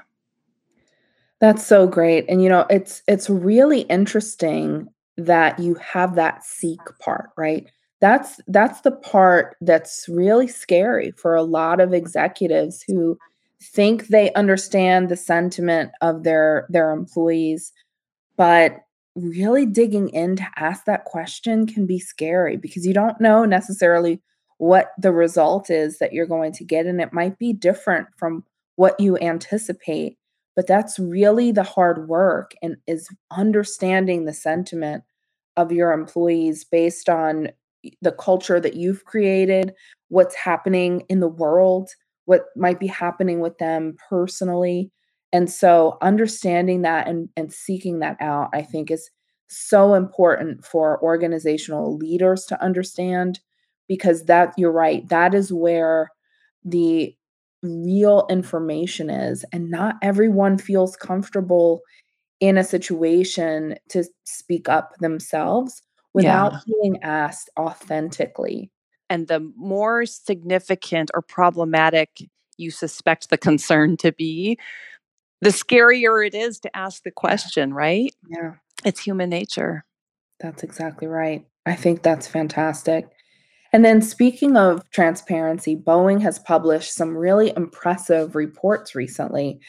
That's 1.40 1.64
so 1.64 1.87
great. 1.87 2.26
And 2.28 2.42
you 2.42 2.48
know, 2.48 2.66
it's 2.68 3.02
it's 3.08 3.30
really 3.30 3.82
interesting 3.82 4.88
that 5.16 5.58
you 5.58 5.74
have 5.76 6.14
that 6.16 6.44
seek 6.44 6.80
part, 7.00 7.30
right? 7.37 7.68
that's 8.00 8.40
that's 8.46 8.82
the 8.82 8.92
part 8.92 9.56
that's 9.61 10.08
really 10.08 10.46
scary 10.46 11.11
for 11.12 11.34
a 11.34 11.42
lot 11.42 11.80
of 11.80 11.92
executives 11.92 12.84
who 12.87 13.18
think 13.61 14.08
they 14.08 14.32
understand 14.34 15.08
the 15.08 15.16
sentiment 15.16 15.90
of 16.00 16.22
their 16.22 16.66
their 16.68 16.92
employees 16.92 17.72
but 18.37 18.80
really 19.18 19.66
digging 19.66 20.09
in 20.11 20.37
to 20.37 20.46
ask 20.57 20.85
that 20.85 21.04
question 21.04 21.66
can 21.66 21.87
be 21.87 21.98
scary 21.98 22.57
because 22.57 22.87
you 22.87 22.94
don't 22.94 23.20
know 23.20 23.44
necessarily 23.44 24.20
what 24.59 24.92
the 24.98 25.12
result 25.12 25.70
is 25.70 25.98
that 25.98 26.12
you're 26.12 26.26
going 26.26 26.52
to 26.52 26.64
get 26.64 26.87
and 26.87 27.00
it 27.00 27.12
might 27.12 27.38
be 27.38 27.52
different 27.52 28.09
from 28.16 28.44
what 28.76 28.98
you 28.98 29.18
anticipate 29.18 30.18
but 30.59 30.66
that's 30.66 30.98
really 30.98 31.52
the 31.52 31.62
hard 31.62 32.09
work 32.09 32.50
and 32.62 32.76
is 32.88 33.09
understanding 33.31 34.24
the 34.24 34.33
sentiment 34.33 35.04
of 35.57 35.70
your 35.70 35.92
employees 35.92 36.64
based 36.64 37.09
on 37.09 37.50
the 38.02 38.11
culture 38.11 38.59
that 38.59 38.74
you've 38.74 39.04
created, 39.04 39.72
what's 40.09 40.35
happening 40.35 41.04
in 41.09 41.20
the 41.20 41.28
world, 41.28 41.90
what 42.24 42.46
might 42.57 42.81
be 42.81 42.88
happening 42.88 43.38
with 43.38 43.57
them 43.59 43.96
personally. 44.09 44.90
And 45.33 45.51
so 45.51 45.99
understanding 46.01 46.83
that 46.83 47.07
and, 47.09 47.29
and 47.37 47.53
seeking 47.53 47.99
that 47.99 48.17
out, 48.21 48.49
I 48.53 48.62
think 48.62 48.91
is 48.91 49.11
so 49.49 49.95
important 49.95 50.64
for 50.64 51.03
organizational 51.03 51.97
leaders 51.97 52.45
to 52.47 52.62
understand 52.62 53.41
because 53.88 54.25
that 54.25 54.53
you're 54.57 54.73
right, 54.73 55.09
that 55.09 55.35
is 55.35 55.53
where 55.53 56.11
the 56.64 57.14
real 57.62 58.27
information 58.31 59.11
is. 59.11 59.45
And 59.53 59.71
not 59.71 59.97
everyone 60.03 60.59
feels 60.59 60.97
comfortable 60.97 61.81
in 62.41 62.57
a 62.57 62.64
situation 62.64 63.77
to 63.88 64.05
speak 64.25 64.69
up 64.69 64.93
themselves 65.01 65.83
without 66.14 66.53
yeah. 66.53 66.61
being 66.67 67.03
asked 67.03 67.51
authentically. 67.59 68.71
And 69.11 69.27
the 69.27 69.41
more 69.57 70.05
significant 70.07 71.11
or 71.14 71.23
problematic 71.23 72.11
you 72.59 72.71
suspect 72.71 73.31
the 73.31 73.38
concern 73.38 73.97
to 73.99 74.12
be, 74.12 74.59
the 75.40 75.51
scarier 75.51 76.27
it 76.27 76.35
is 76.35 76.59
to 76.61 76.77
ask 76.77 77.03
the 77.03 77.11
question, 77.11 77.72
right? 77.72 78.12
Yeah. 78.29 78.55
It's 78.85 79.01
human 79.01 79.31
nature. 79.31 79.85
That's 80.40 80.62
exactly 80.62 81.09
right. 81.09 81.46
I 81.66 81.74
think 81.74 82.03
that's 82.03 82.27
fantastic. 82.27 83.09
And 83.72 83.85
then, 83.85 84.01
speaking 84.01 84.57
of 84.57 84.88
transparency, 84.90 85.77
Boeing 85.77 86.22
has 86.22 86.38
published 86.38 86.94
some 86.94 87.16
really 87.16 87.53
impressive 87.55 88.35
reports 88.35 88.94
recently. 88.94 89.61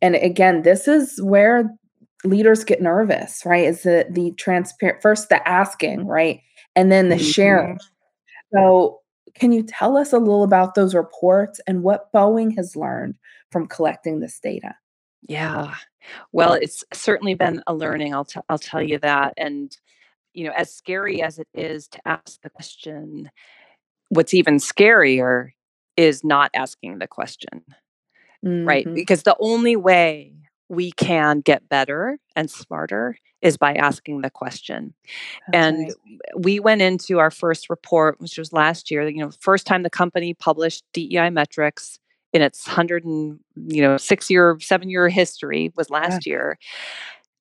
And 0.00 0.16
again, 0.16 0.62
this 0.62 0.88
is 0.88 1.22
where 1.22 1.70
leaders 2.24 2.64
get 2.64 2.82
nervous, 2.82 3.42
right? 3.44 3.64
Is 3.64 3.82
the 3.82 4.06
the 4.10 4.32
transparent 4.32 5.02
first 5.02 5.28
the 5.28 5.46
asking, 5.46 6.06
right? 6.06 6.40
And 6.74 6.90
then 6.90 7.10
the 7.10 7.16
mm-hmm. 7.16 7.24
sharing. 7.24 7.78
So 8.52 9.00
can 9.34 9.52
you 9.52 9.62
tell 9.62 9.96
us 9.96 10.12
a 10.12 10.18
little 10.18 10.42
about 10.42 10.74
those 10.74 10.94
reports 10.94 11.60
and 11.66 11.82
what 11.82 12.12
Boeing 12.12 12.54
has 12.56 12.76
learned 12.76 13.16
from 13.50 13.66
collecting 13.66 14.20
this 14.20 14.38
data? 14.40 14.74
Yeah. 15.28 15.74
Well, 16.32 16.54
it's 16.54 16.84
certainly 16.92 17.34
been 17.34 17.62
a 17.66 17.74
learning, 17.74 18.14
I'll, 18.14 18.24
t- 18.24 18.40
I'll 18.48 18.58
tell 18.58 18.82
you 18.82 18.98
that. 18.98 19.34
And, 19.36 19.76
you 20.34 20.44
know, 20.44 20.52
as 20.56 20.74
scary 20.74 21.22
as 21.22 21.38
it 21.38 21.48
is 21.54 21.88
to 21.88 22.00
ask 22.06 22.40
the 22.42 22.50
question, 22.50 23.30
what's 24.08 24.34
even 24.34 24.56
scarier 24.56 25.50
is 25.96 26.24
not 26.24 26.50
asking 26.54 26.98
the 26.98 27.06
question, 27.06 27.64
mm-hmm. 28.44 28.66
right? 28.66 28.86
Because 28.94 29.22
the 29.22 29.36
only 29.38 29.76
way 29.76 30.32
we 30.68 30.90
can 30.92 31.40
get 31.40 31.68
better 31.68 32.18
and 32.34 32.50
smarter 32.50 33.16
is 33.42 33.56
by 33.56 33.74
asking 33.74 34.22
the 34.22 34.30
question. 34.30 34.94
That's 35.48 35.66
and 35.66 35.78
right. 35.88 36.18
we 36.36 36.60
went 36.60 36.80
into 36.80 37.18
our 37.18 37.30
first 37.30 37.68
report, 37.68 38.20
which 38.20 38.38
was 38.38 38.52
last 38.52 38.90
year, 38.90 39.06
you 39.08 39.20
know, 39.20 39.30
first 39.40 39.66
time 39.66 39.82
the 39.82 39.90
company 39.90 40.32
published 40.32 40.84
DEI 40.92 41.30
metrics 41.30 41.98
in 42.32 42.42
its 42.42 42.66
100 42.66 43.04
and, 43.04 43.38
you 43.56 43.82
know, 43.82 43.96
6 43.96 44.30
year, 44.30 44.58
7 44.60 44.88
year 44.88 45.08
history 45.08 45.72
was 45.76 45.90
last 45.90 46.26
yeah. 46.26 46.30
year. 46.30 46.58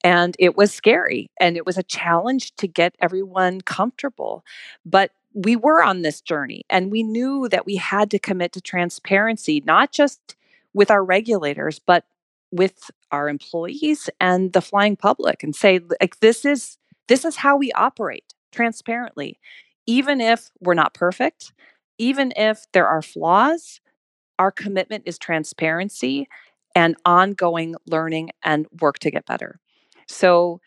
And 0.04 0.36
it 0.40 0.58
was 0.58 0.74
scary 0.74 1.30
and 1.40 1.56
it 1.56 1.66
was 1.66 1.78
a 1.78 1.84
challenge 1.84 2.56
to 2.56 2.68
get 2.68 2.96
everyone 3.00 3.62
comfortable. 3.62 4.44
But 4.86 5.12
we 5.34 5.56
were 5.56 5.84
on 5.84 6.02
this 6.02 6.22
journey 6.22 6.64
and 6.70 6.92
we 6.92 7.04
knew 7.04 7.48
that 7.50 7.66
we 7.66 7.76
had 7.76 8.12
to 8.12 8.20
commit 8.20 8.52
to 8.54 8.62
transparency, 8.62 9.62
not 9.66 9.92
just 9.92 10.36
with 10.74 10.90
our 10.90 11.04
regulators, 11.04 11.80
but 11.80 12.06
with 12.52 12.92
our 13.12 13.30
employees 13.30 14.10
and 14.20 14.54
the 14.54 14.62
flying 14.62 14.96
public 14.96 15.44
and 15.44 15.56
say 15.56 15.80
like 16.02 16.20
this 16.20 16.46
is 16.46 16.78
this 17.08 17.26
is 17.26 17.38
how 17.38 17.56
we 17.56 17.72
operate 17.74 18.34
transparently 18.52 19.40
even 19.86 20.20
if 20.20 20.52
we're 20.60 20.74
not 20.74 20.94
perfect 20.94 21.54
even 21.98 22.34
if 22.36 22.66
there 22.74 22.88
are 22.88 23.02
flaws 23.02 23.80
our 24.42 24.52
commitment 24.52 25.04
is 25.06 25.20
transparency 25.20 26.28
and 26.74 26.96
ongoing 27.06 27.76
learning 27.86 28.32
and 28.44 28.66
work 28.82 28.98
to 29.00 29.12
get 29.12 29.26
better 29.26 29.60
so 30.08 30.60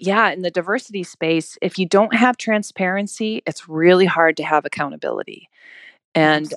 yeah 0.00 0.30
in 0.30 0.42
the 0.42 0.50
diversity 0.50 1.04
space 1.04 1.56
if 1.62 1.78
you 1.78 1.86
don't 1.86 2.14
have 2.14 2.36
transparency 2.36 3.42
it's 3.46 3.68
really 3.68 4.06
hard 4.06 4.36
to 4.36 4.42
have 4.42 4.64
accountability 4.64 5.48
and 6.14 6.46
Absolutely. 6.46 6.56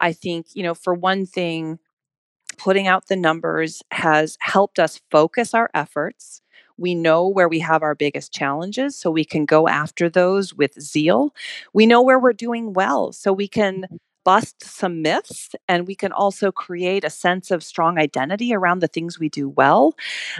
i 0.00 0.12
think 0.12 0.46
you 0.54 0.62
know 0.62 0.74
for 0.74 0.92
one 0.92 1.24
thing 1.24 1.78
putting 2.60 2.86
out 2.86 3.06
the 3.06 3.16
numbers 3.16 3.82
has 3.90 4.36
helped 4.40 4.78
us 4.78 5.00
focus 5.10 5.54
our 5.54 5.70
efforts. 5.72 6.42
We 6.76 6.94
know 6.94 7.26
where 7.26 7.48
we 7.48 7.58
have 7.60 7.82
our 7.82 7.94
biggest 7.94 8.32
challenges, 8.34 8.96
so 8.96 9.10
we 9.10 9.24
can 9.24 9.46
go 9.46 9.66
after 9.66 10.10
those 10.10 10.54
with 10.54 10.80
zeal. 10.80 11.34
We 11.72 11.86
know 11.86 12.02
where 12.02 12.18
we're 12.18 12.34
doing 12.34 12.74
well, 12.74 13.12
so 13.12 13.32
we 13.32 13.48
can 13.48 13.82
mm-hmm. 13.82 13.96
Bust 14.24 14.62
some 14.62 15.02
myths 15.02 15.50
and 15.68 15.86
we 15.86 15.94
can 15.94 16.12
also 16.12 16.52
create 16.52 17.04
a 17.04 17.10
sense 17.10 17.50
of 17.50 17.62
strong 17.62 17.98
identity 17.98 18.54
around 18.54 18.80
the 18.80 18.88
things 18.88 19.18
we 19.18 19.28
do 19.28 19.48
well. 19.48 19.94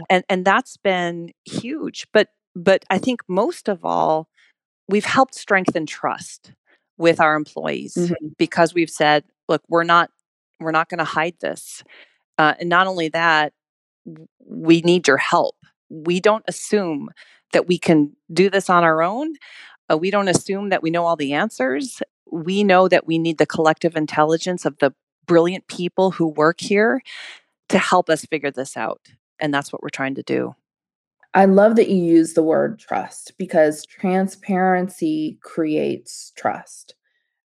And 0.08 0.24
and 0.28 0.44
that's 0.44 0.76
been 0.76 1.32
huge. 1.44 2.06
But 2.12 2.28
but 2.54 2.84
I 2.90 2.98
think 2.98 3.20
most 3.28 3.68
of 3.68 3.84
all, 3.84 4.28
we've 4.88 5.04
helped 5.04 5.34
strengthen 5.34 5.86
trust 5.86 6.52
with 6.98 7.20
our 7.20 7.34
employees 7.34 7.94
mm-hmm. 7.94 8.26
because 8.38 8.74
we've 8.74 8.90
said, 8.90 9.24
look, 9.48 9.62
we're 9.68 9.84
not 9.84 10.10
we're 10.60 10.72
not 10.72 10.88
going 10.88 10.98
to 10.98 11.04
hide 11.04 11.36
this. 11.40 11.82
Uh, 12.38 12.54
and 12.60 12.68
not 12.68 12.86
only 12.86 13.08
that, 13.08 13.52
we 14.46 14.80
need 14.82 15.08
your 15.08 15.16
help. 15.16 15.56
We 15.88 16.20
don't 16.20 16.44
assume 16.46 17.08
that 17.52 17.66
we 17.66 17.78
can 17.78 18.14
do 18.32 18.50
this 18.50 18.70
on 18.70 18.84
our 18.84 19.02
own. 19.02 19.34
Uh, 19.90 19.96
we 19.96 20.10
don't 20.10 20.28
assume 20.28 20.68
that 20.68 20.82
we 20.82 20.90
know 20.90 21.04
all 21.04 21.16
the 21.16 21.32
answers. 21.32 22.02
We 22.30 22.64
know 22.64 22.88
that 22.88 23.06
we 23.06 23.18
need 23.18 23.38
the 23.38 23.46
collective 23.46 23.96
intelligence 23.96 24.64
of 24.64 24.78
the 24.78 24.92
brilliant 25.26 25.66
people 25.68 26.10
who 26.10 26.28
work 26.28 26.60
here 26.60 27.02
to 27.68 27.78
help 27.78 28.10
us 28.10 28.24
figure 28.24 28.50
this 28.50 28.76
out. 28.76 29.00
And 29.38 29.52
that's 29.54 29.72
what 29.72 29.82
we're 29.82 29.88
trying 29.90 30.14
to 30.16 30.22
do. 30.22 30.54
I 31.32 31.44
love 31.44 31.76
that 31.76 31.88
you 31.88 32.02
use 32.02 32.34
the 32.34 32.42
word 32.42 32.78
trust 32.78 33.32
because 33.38 33.86
transparency 33.86 35.38
creates 35.42 36.32
trust 36.36 36.94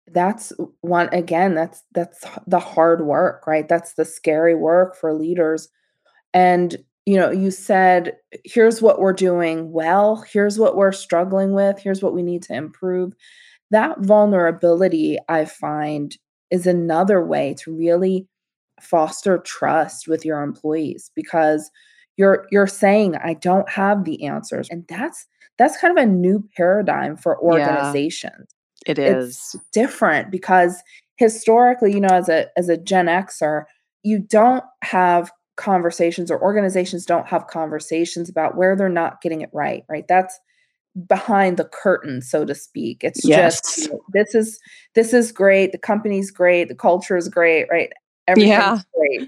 that's 0.07 0.51
one 0.81 1.07
again 1.13 1.53
that's 1.53 1.81
that's 1.93 2.25
the 2.45 2.59
hard 2.59 3.05
work 3.05 3.47
right 3.47 3.69
that's 3.69 3.93
the 3.93 4.03
scary 4.03 4.53
work 4.53 4.97
for 4.97 5.13
leaders 5.13 5.69
and 6.33 6.83
you 7.05 7.17
know, 7.17 7.31
you 7.31 7.51
said, 7.51 8.15
here's 8.45 8.81
what 8.81 8.99
we're 8.99 9.13
doing 9.13 9.71
well, 9.71 10.23
here's 10.31 10.57
what 10.57 10.75
we're 10.75 10.91
struggling 10.91 11.53
with, 11.53 11.79
here's 11.79 12.01
what 12.01 12.13
we 12.13 12.23
need 12.23 12.43
to 12.43 12.53
improve. 12.53 13.13
That 13.71 13.99
vulnerability, 14.01 15.17
I 15.29 15.45
find, 15.45 16.15
is 16.51 16.67
another 16.67 17.25
way 17.25 17.55
to 17.59 17.75
really 17.75 18.27
foster 18.81 19.37
trust 19.39 20.07
with 20.07 20.25
your 20.25 20.41
employees 20.41 21.11
because 21.15 21.71
you're 22.17 22.45
you're 22.51 22.67
saying 22.67 23.15
I 23.15 23.33
don't 23.33 23.69
have 23.69 24.03
the 24.03 24.25
answers 24.25 24.67
and 24.69 24.85
that's 24.89 25.25
that's 25.57 25.77
kind 25.77 25.97
of 25.97 26.03
a 26.03 26.07
new 26.07 26.47
paradigm 26.55 27.15
for 27.15 27.39
organizations. 27.39 28.47
Yeah, 28.85 28.91
it 28.91 28.99
is. 28.99 29.27
It's 29.53 29.55
different 29.71 30.31
because 30.31 30.81
historically, 31.17 31.93
you 31.93 32.01
know, 32.01 32.13
as 32.13 32.29
a 32.29 32.47
as 32.57 32.69
a 32.69 32.77
Gen 32.77 33.05
Xer, 33.05 33.65
you 34.03 34.19
don't 34.19 34.63
have 34.81 35.31
conversations 35.55 36.31
or 36.31 36.41
organizations 36.41 37.05
don't 37.05 37.27
have 37.27 37.47
conversations 37.47 38.29
about 38.29 38.57
where 38.57 38.75
they're 38.75 38.89
not 38.89 39.21
getting 39.21 39.41
it 39.41 39.49
right, 39.53 39.83
right? 39.87 40.05
That's 40.07 40.39
behind 41.07 41.57
the 41.57 41.65
curtain 41.65 42.21
so 42.21 42.45
to 42.45 42.53
speak 42.53 43.03
it's 43.03 43.25
yes. 43.25 43.61
just 43.61 43.77
you 43.87 43.93
know, 43.93 44.01
this 44.13 44.35
is 44.35 44.59
this 44.93 45.13
is 45.13 45.31
great 45.31 45.71
the 45.71 45.77
company's 45.77 46.29
great 46.29 46.67
the 46.67 46.75
culture 46.75 47.17
is 47.17 47.27
great 47.27 47.65
right 47.71 47.91
everything's 48.27 48.51
yeah. 48.51 48.79
great 48.95 49.21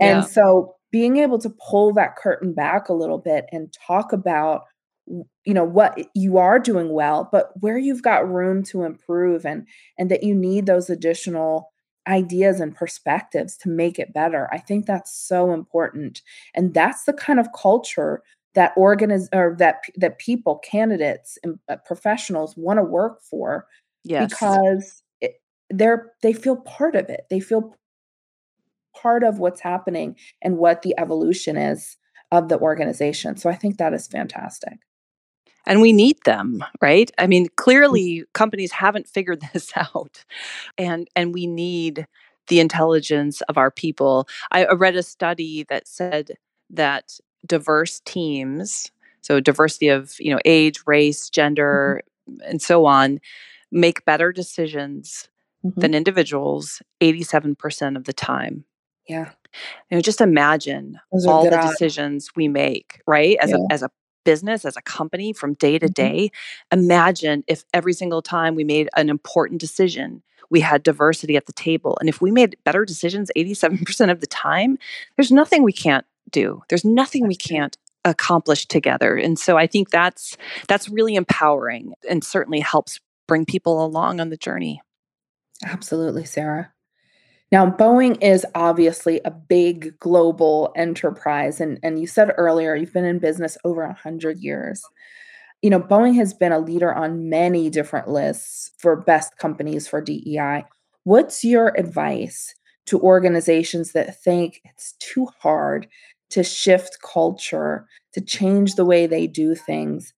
and 0.00 0.18
yeah. 0.18 0.20
so 0.22 0.74
being 0.90 1.18
able 1.18 1.38
to 1.38 1.50
pull 1.68 1.92
that 1.92 2.16
curtain 2.16 2.52
back 2.52 2.88
a 2.88 2.94
little 2.94 3.18
bit 3.18 3.46
and 3.52 3.72
talk 3.86 4.12
about 4.12 4.62
you 5.06 5.54
know 5.54 5.64
what 5.64 5.96
you 6.14 6.38
are 6.38 6.58
doing 6.58 6.92
well 6.92 7.28
but 7.30 7.52
where 7.60 7.78
you've 7.78 8.02
got 8.02 8.28
room 8.28 8.64
to 8.64 8.82
improve 8.82 9.46
and 9.46 9.64
and 9.96 10.10
that 10.10 10.24
you 10.24 10.34
need 10.34 10.66
those 10.66 10.90
additional 10.90 11.70
ideas 12.06 12.60
and 12.60 12.74
perspectives 12.74 13.56
to 13.56 13.68
make 13.68 13.98
it 13.98 14.12
better. 14.12 14.48
I 14.52 14.58
think 14.58 14.86
that's 14.86 15.12
so 15.12 15.52
important. 15.52 16.22
And 16.54 16.72
that's 16.72 17.04
the 17.04 17.12
kind 17.12 17.40
of 17.40 17.48
culture 17.52 18.22
that 18.56 18.74
organiz- 18.74 19.28
or 19.32 19.54
that 19.58 19.82
that 19.94 20.18
people, 20.18 20.56
candidates 20.58 21.38
and 21.44 21.58
uh, 21.68 21.76
professionals 21.84 22.56
want 22.56 22.78
to 22.78 22.82
work 22.82 23.22
for 23.22 23.66
yes. 24.02 24.28
because 24.28 25.02
it, 25.20 25.34
they're 25.70 26.12
they 26.22 26.32
feel 26.32 26.56
part 26.56 26.96
of 26.96 27.08
it. 27.08 27.26
They 27.30 27.38
feel 27.38 27.76
part 29.00 29.22
of 29.22 29.38
what's 29.38 29.60
happening 29.60 30.16
and 30.42 30.56
what 30.56 30.82
the 30.82 30.94
evolution 30.98 31.56
is 31.56 31.98
of 32.32 32.48
the 32.48 32.58
organization. 32.58 33.36
So 33.36 33.50
I 33.50 33.54
think 33.54 33.76
that 33.76 33.92
is 33.92 34.08
fantastic 34.08 34.78
and 35.66 35.80
we 35.80 35.92
need 35.92 36.16
them 36.24 36.64
right 36.80 37.10
i 37.18 37.26
mean 37.26 37.46
mm. 37.46 37.56
clearly 37.56 38.24
companies 38.32 38.72
haven't 38.72 39.08
figured 39.08 39.42
this 39.52 39.72
out 39.76 40.24
and 40.78 41.08
and 41.16 41.34
we 41.34 41.46
need 41.46 42.06
the 42.48 42.60
intelligence 42.60 43.40
of 43.42 43.58
our 43.58 43.70
people 43.70 44.28
i 44.52 44.64
read 44.66 44.96
a 44.96 45.02
study 45.02 45.66
that 45.68 45.86
said 45.88 46.36
that 46.70 47.18
diverse 47.46 48.00
teams 48.04 48.90
so 49.20 49.40
diversity 49.40 49.88
of 49.88 50.14
you 50.18 50.30
know 50.30 50.40
age 50.44 50.80
race 50.86 51.30
gender 51.30 52.02
mm-hmm. 52.28 52.40
and 52.48 52.62
so 52.62 52.86
on 52.86 53.20
make 53.72 54.04
better 54.04 54.32
decisions 54.32 55.28
mm-hmm. 55.64 55.80
than 55.80 55.94
individuals 55.94 56.82
87% 57.00 57.96
of 57.96 58.04
the 58.04 58.12
time 58.12 58.64
yeah 59.08 59.30
you 59.90 59.96
know 59.96 60.00
just 60.00 60.20
imagine 60.20 60.98
all 61.26 61.44
the 61.44 61.56
decisions 61.56 62.30
we 62.36 62.48
make 62.48 63.00
right 63.06 63.36
as 63.40 63.50
yeah. 63.50 63.56
a 63.56 63.72
as 63.72 63.82
a 63.82 63.90
business, 64.26 64.66
as 64.66 64.76
a 64.76 64.82
company 64.82 65.32
from 65.32 65.54
day 65.54 65.78
to 65.78 65.86
mm-hmm. 65.86 65.92
day, 65.92 66.30
imagine 66.70 67.44
if 67.46 67.64
every 67.72 67.94
single 67.94 68.20
time 68.20 68.54
we 68.54 68.64
made 68.64 68.90
an 68.94 69.08
important 69.08 69.58
decision, 69.58 70.22
we 70.50 70.60
had 70.60 70.82
diversity 70.82 71.36
at 71.36 71.46
the 71.46 71.52
table. 71.54 71.96
And 71.98 72.10
if 72.10 72.20
we 72.20 72.30
made 72.30 72.58
better 72.64 72.84
decisions 72.84 73.30
87% 73.34 74.10
of 74.10 74.20
the 74.20 74.26
time, 74.26 74.76
there's 75.16 75.32
nothing 75.32 75.62
we 75.62 75.72
can't 75.72 76.04
do. 76.30 76.62
There's 76.68 76.84
nothing 76.84 77.26
we 77.26 77.36
can't 77.36 77.76
accomplish 78.04 78.66
together. 78.66 79.16
And 79.16 79.38
so 79.38 79.56
I 79.56 79.66
think 79.66 79.90
that's 79.90 80.36
that's 80.68 80.88
really 80.88 81.16
empowering 81.16 81.92
and 82.08 82.22
certainly 82.22 82.60
helps 82.60 83.00
bring 83.26 83.44
people 83.44 83.84
along 83.84 84.20
on 84.20 84.30
the 84.30 84.36
journey. 84.36 84.80
Absolutely, 85.64 86.24
Sarah. 86.24 86.72
Now, 87.52 87.70
Boeing 87.70 88.20
is 88.22 88.44
obviously 88.54 89.20
a 89.24 89.30
big 89.30 89.98
global 90.00 90.72
enterprise. 90.76 91.60
And, 91.60 91.78
and 91.82 92.00
you 92.00 92.06
said 92.06 92.32
earlier, 92.36 92.74
you've 92.74 92.92
been 92.92 93.04
in 93.04 93.20
business 93.20 93.56
over 93.64 93.86
100 93.86 94.38
years. 94.38 94.82
You 95.62 95.70
know, 95.70 95.80
Boeing 95.80 96.16
has 96.16 96.34
been 96.34 96.52
a 96.52 96.58
leader 96.58 96.92
on 96.92 97.28
many 97.28 97.70
different 97.70 98.08
lists 98.08 98.72
for 98.78 98.96
best 98.96 99.38
companies 99.38 99.86
for 99.86 100.00
DEI. 100.00 100.64
What's 101.04 101.44
your 101.44 101.72
advice 101.78 102.54
to 102.86 103.00
organizations 103.00 103.92
that 103.92 104.20
think 104.22 104.60
it's 104.64 104.94
too 104.98 105.28
hard 105.40 105.88
to 106.30 106.42
shift 106.42 106.98
culture, 107.02 107.86
to 108.12 108.20
change 108.20 108.74
the 108.74 108.84
way 108.84 109.06
they 109.06 109.26
do 109.26 109.54
things, 109.54 110.12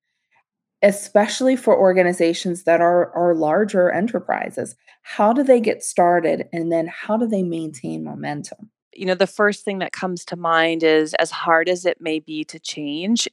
especially 0.82 1.56
for 1.56 1.78
organizations 1.78 2.64
that 2.64 2.80
are, 2.80 3.12
are 3.14 3.34
larger 3.34 3.90
enterprises? 3.90 4.76
How 5.02 5.32
do 5.32 5.42
they 5.42 5.60
get 5.60 5.82
started? 5.82 6.48
And 6.52 6.70
then 6.70 6.86
how 6.86 7.16
do 7.16 7.26
they 7.26 7.42
maintain 7.42 8.04
momentum? 8.04 8.70
You 8.94 9.06
know, 9.06 9.14
the 9.14 9.26
first 9.26 9.64
thing 9.64 9.78
that 9.78 9.92
comes 9.92 10.24
to 10.26 10.36
mind 10.36 10.82
is 10.82 11.14
as 11.14 11.30
hard 11.30 11.68
as 11.68 11.84
it 11.84 12.00
may 12.00 12.18
be 12.18 12.44
to 12.44 12.58
change, 12.58 13.28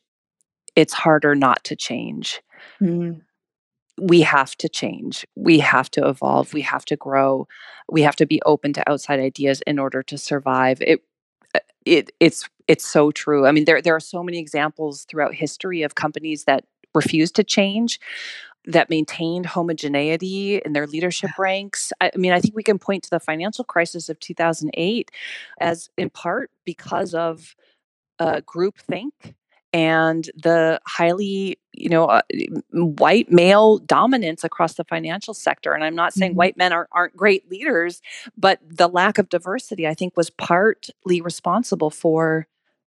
it's 0.75 0.93
harder 0.93 1.35
not 1.35 1.63
to 1.65 1.75
change. 1.75 2.41
Mm. 2.81 3.21
We 3.99 4.21
have 4.21 4.55
to 4.57 4.67
change. 4.67 5.25
We 5.35 5.59
have 5.59 5.89
to 5.91 6.07
evolve. 6.07 6.53
We 6.53 6.61
have 6.61 6.83
to 6.85 6.97
grow. 6.97 7.47
We 7.89 8.01
have 8.01 8.17
to 8.17 8.25
be 8.25 8.41
open 8.45 8.73
to 8.73 8.89
outside 8.89 9.19
ideas 9.19 9.61
in 9.65 9.79
order 9.79 10.03
to 10.03 10.17
survive. 10.17 10.81
It 10.81 11.01
it 11.85 12.11
it's 12.19 12.49
it's 12.67 12.85
so 12.85 13.11
true. 13.11 13.45
I 13.45 13.51
mean, 13.51 13.65
there 13.65 13.81
there 13.81 13.95
are 13.95 13.99
so 13.99 14.23
many 14.23 14.39
examples 14.39 15.05
throughout 15.05 15.33
history 15.33 15.83
of 15.83 15.95
companies 15.95 16.45
that 16.45 16.65
refused 16.93 17.35
to 17.35 17.43
change 17.43 17.99
that 18.67 18.89
maintained 18.89 19.45
homogeneity 19.45 20.57
in 20.57 20.73
their 20.73 20.87
leadership 20.87 21.29
ranks. 21.37 21.93
I, 22.01 22.09
I, 22.13 22.17
mean, 22.17 22.31
I 22.31 22.39
think 22.39 22.55
we 22.55 22.63
can 22.63 22.79
point 22.79 23.03
to 23.03 23.09
the 23.11 23.19
financial 23.19 23.63
crisis 23.63 24.09
of 24.09 24.19
2008 24.19 25.11
as 25.59 25.89
in 25.97 26.09
part 26.09 26.49
because 26.65 27.13
of 27.13 27.55
uh, 28.17 28.41
groupthink 28.41 29.11
and 29.75 30.29
the 30.35 30.79
highly, 30.87 31.59
you 31.73 31.89
know, 31.89 32.05
uh, 32.05 32.21
white 32.71 33.29
male 33.29 33.79
dominance 33.79 34.45
across 34.45 34.75
the 34.75 34.85
financial 34.85 35.33
sector. 35.33 35.73
And 35.73 35.83
I'm 35.83 35.95
not 35.95 36.13
saying 36.13 36.31
mm-hmm. 36.31 36.37
white 36.37 36.57
men 36.57 36.71
aren't, 36.71 36.87
aren't 36.93 37.17
great 37.17 37.51
leaders, 37.51 38.01
but 38.37 38.61
the 38.65 38.87
lack 38.87 39.17
of 39.17 39.27
diversity, 39.27 39.85
I 39.85 39.93
think, 39.93 40.15
was 40.15 40.29
partly 40.29 41.19
responsible 41.19 41.89
for 41.89 42.47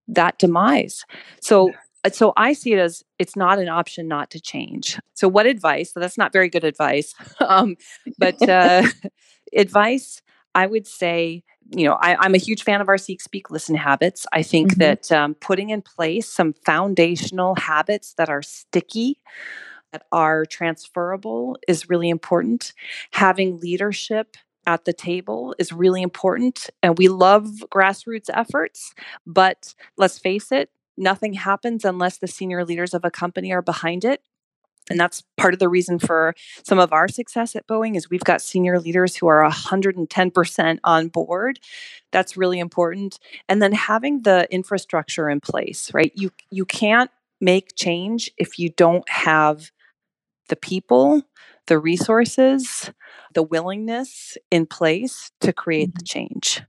that 0.09 0.41
demise. 0.41 1.05
So 1.41 1.73
uh, 2.05 2.11
so 2.11 2.33
I 2.37 2.53
see 2.53 2.73
it 2.73 2.81
as 2.81 3.05
it's 3.21 3.37
not 3.37 3.61
an 3.61 3.69
option 3.69 4.09
not 4.09 4.31
to 4.33 4.41
change. 4.41 4.99
So 5.15 5.29
what 5.29 5.47
advice? 5.47 5.93
So 5.93 6.01
that's 6.01 6.19
not 6.19 6.33
very 6.33 6.49
good 6.49 6.65
advice. 6.65 7.15
um, 7.41 7.77
but 8.19 8.43
uh, 8.49 8.89
advice, 9.57 10.22
I 10.55 10.67
would 10.67 10.87
say, 10.87 11.45
you 11.71 11.87
know, 11.87 11.95
I, 12.01 12.25
am 12.25 12.35
a 12.35 12.39
huge 12.39 12.65
fan 12.65 12.81
of 12.81 12.89
our 12.89 12.99
Seek, 12.99 13.21
Speak, 13.21 13.51
Listen 13.51 13.75
habits. 13.75 14.27
I 14.33 14.43
think 14.43 14.73
mm-hmm. 14.73 14.81
that 14.81 15.13
um, 15.13 15.35
putting 15.35 15.71
in 15.71 15.83
place 15.83 16.29
some 16.29 16.53
foundational 16.53 17.55
habits 17.55 18.15
that 18.15 18.29
are 18.29 18.43
sticky, 18.43 19.19
that 19.93 20.05
are 20.13 20.45
transferable, 20.45 21.57
is 21.67 21.89
really 21.89 22.09
important. 22.09 22.73
Having 23.13 23.61
leadership 23.61 24.37
at 24.67 24.85
the 24.85 24.93
table 24.93 25.55
is 25.59 25.73
really 25.73 26.03
important. 26.03 26.71
And 26.83 26.99
we 26.99 27.09
love 27.09 27.47
grassroots 27.71 28.31
efforts, 28.33 28.95
but 29.27 29.75
let's 29.97 30.19
face 30.19 30.53
it, 30.53 30.71
nothing 30.97 31.35
happens 31.35 31.85
unless 31.85 32.19
the 32.19 32.29
senior 32.29 32.65
leaders 32.65 32.95
of 32.95 33.05
a 33.05 33.11
company 33.11 33.53
are 33.53 33.63
behind 33.63 34.05
it 34.05 34.23
and 34.93 35.01
that's 35.01 35.23
part 35.39 35.55
of 35.55 35.59
the 35.59 35.69
reason 35.69 35.99
for 35.99 36.35
some 36.63 36.79
of 36.79 36.93
our 36.93 37.09
success 37.09 37.57
at 37.57 37.67
Boeing 37.67 37.97
is 37.97 38.11
we've 38.11 38.21
got 38.21 38.43
senior 38.43 38.79
leaders 38.79 39.17
who 39.17 39.27
are 39.27 39.43
110% 39.49 40.79
on 40.85 41.09
board. 41.09 41.59
That's 42.13 42.37
really 42.37 42.59
important. 42.59 43.19
And 43.49 43.63
then 43.63 43.73
having 43.73 44.23
the 44.23 44.47
infrastructure 44.51 45.31
in 45.31 45.41
place, 45.41 45.93
right? 45.95 46.13
You 46.15 46.31
you 46.51 46.67
can't 46.67 47.11
make 47.41 47.75
change 47.75 48.31
if 48.37 48.59
you 48.59 48.69
don't 48.69 49.09
have 49.09 49.73
the 50.49 50.57
people, 50.57 51.23
the 51.67 51.79
resources, 51.79 52.91
the 53.35 53.43
willingness 53.43 54.37
in 54.51 54.67
place 54.67 55.31
to 55.41 55.53
create 55.53 55.89
mm-hmm. 55.89 55.99
the 55.99 56.05
change. 56.05 56.63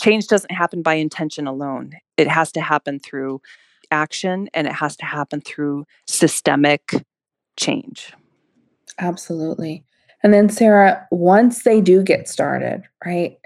Change 0.00 0.26
doesn't 0.26 0.52
happen 0.52 0.82
by 0.82 0.94
intention 0.94 1.46
alone. 1.46 1.92
It 2.16 2.28
has 2.28 2.52
to 2.52 2.60
happen 2.60 2.98
through 2.98 3.40
action 3.90 4.48
and 4.54 4.66
it 4.66 4.72
has 4.72 4.96
to 4.96 5.04
happen 5.04 5.40
through 5.40 5.86
systemic 6.06 7.04
change. 7.56 8.12
Absolutely. 8.98 9.84
And 10.22 10.32
then, 10.32 10.48
Sarah, 10.48 11.06
once 11.10 11.62
they 11.62 11.80
do 11.80 12.02
get 12.02 12.28
started, 12.28 12.82
right, 13.04 13.38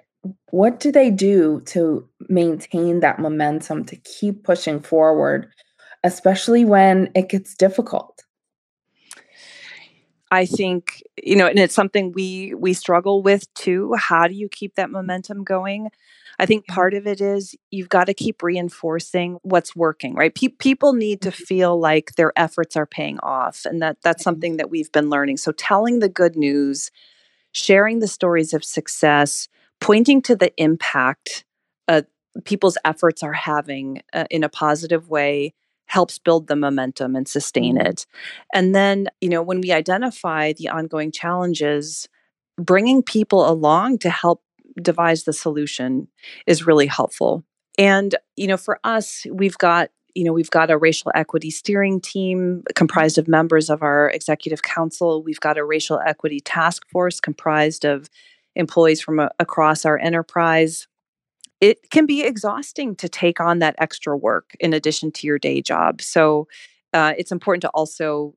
what 0.50 0.80
do 0.80 0.92
they 0.92 1.10
do 1.10 1.62
to 1.66 2.08
maintain 2.28 3.00
that 3.00 3.18
momentum 3.18 3.84
to 3.86 3.96
keep 3.96 4.44
pushing 4.44 4.80
forward, 4.80 5.50
especially 6.04 6.64
when 6.64 7.10
it 7.14 7.28
gets 7.28 7.54
difficult? 7.54 8.24
I 10.30 10.46
think 10.46 11.02
you 11.22 11.36
know, 11.36 11.46
and 11.46 11.58
it's 11.58 11.74
something 11.74 12.12
we 12.12 12.54
we 12.54 12.72
struggle 12.72 13.22
with 13.22 13.52
too. 13.54 13.94
How 13.94 14.28
do 14.28 14.34
you 14.34 14.48
keep 14.48 14.76
that 14.76 14.90
momentum 14.90 15.42
going? 15.42 15.90
I 16.40 16.46
think 16.46 16.66
part 16.66 16.94
of 16.94 17.06
it 17.06 17.20
is 17.20 17.54
you've 17.70 17.90
got 17.90 18.04
to 18.04 18.14
keep 18.14 18.42
reinforcing 18.42 19.38
what's 19.42 19.76
working, 19.76 20.14
right? 20.14 20.34
Pe- 20.34 20.48
people 20.48 20.94
need 20.94 21.20
to 21.22 21.30
mm-hmm. 21.30 21.44
feel 21.44 21.78
like 21.78 22.14
their 22.16 22.32
efforts 22.34 22.76
are 22.76 22.86
paying 22.86 23.18
off, 23.22 23.66
and 23.66 23.82
that 23.82 23.98
that's 24.02 24.24
something 24.24 24.56
that 24.56 24.70
we've 24.70 24.90
been 24.90 25.10
learning. 25.10 25.36
So 25.36 25.52
telling 25.52 25.98
the 25.98 26.08
good 26.08 26.36
news, 26.36 26.90
sharing 27.52 27.98
the 27.98 28.08
stories 28.08 28.54
of 28.54 28.64
success, 28.64 29.48
pointing 29.80 30.22
to 30.22 30.34
the 30.34 30.52
impact 30.56 31.44
uh, 31.88 32.02
people's 32.44 32.78
efforts 32.84 33.22
are 33.22 33.32
having 33.32 34.02
uh, 34.12 34.24
in 34.30 34.42
a 34.42 34.48
positive 34.48 35.10
way 35.10 35.52
helps 35.86 36.18
build 36.18 36.46
the 36.46 36.56
momentum 36.56 37.16
and 37.16 37.28
sustain 37.28 37.76
mm-hmm. 37.76 37.86
it. 37.86 38.06
And 38.54 38.74
then, 38.74 39.08
you 39.20 39.28
know, 39.28 39.42
when 39.42 39.60
we 39.60 39.72
identify 39.72 40.52
the 40.52 40.68
ongoing 40.68 41.12
challenges, 41.12 42.08
bringing 42.56 43.02
people 43.02 43.48
along 43.48 43.98
to 43.98 44.10
help 44.10 44.42
devise 44.80 45.24
the 45.24 45.32
solution 45.32 46.08
is 46.46 46.66
really 46.66 46.86
helpful. 46.86 47.44
And, 47.78 48.14
you 48.36 48.46
know, 48.46 48.56
for 48.56 48.78
us, 48.84 49.26
we've 49.30 49.58
got 49.58 49.90
you 50.16 50.24
know 50.24 50.32
we've 50.32 50.50
got 50.50 50.72
a 50.72 50.76
racial 50.76 51.12
equity 51.14 51.52
steering 51.52 52.00
team 52.00 52.64
comprised 52.74 53.16
of 53.16 53.28
members 53.28 53.70
of 53.70 53.80
our 53.80 54.10
executive 54.10 54.60
council 54.64 55.22
we've 55.22 55.38
got 55.38 55.56
a 55.56 55.64
racial 55.64 56.00
equity 56.04 56.40
task 56.40 56.84
force 56.90 57.20
comprised 57.20 57.84
of 57.84 58.10
employees 58.56 59.00
from 59.00 59.20
a, 59.20 59.30
across 59.38 59.84
our 59.84 59.96
enterprise 60.00 60.88
it 61.60 61.90
can 61.90 62.06
be 62.06 62.22
exhausting 62.22 62.96
to 62.96 63.08
take 63.08 63.40
on 63.40 63.58
that 63.58 63.74
extra 63.78 64.16
work 64.16 64.56
in 64.60 64.72
addition 64.72 65.12
to 65.12 65.26
your 65.26 65.38
day 65.38 65.60
job. 65.60 66.00
So 66.00 66.48
uh, 66.92 67.12
it's 67.18 67.32
important 67.32 67.62
to 67.62 67.68
also 67.70 68.34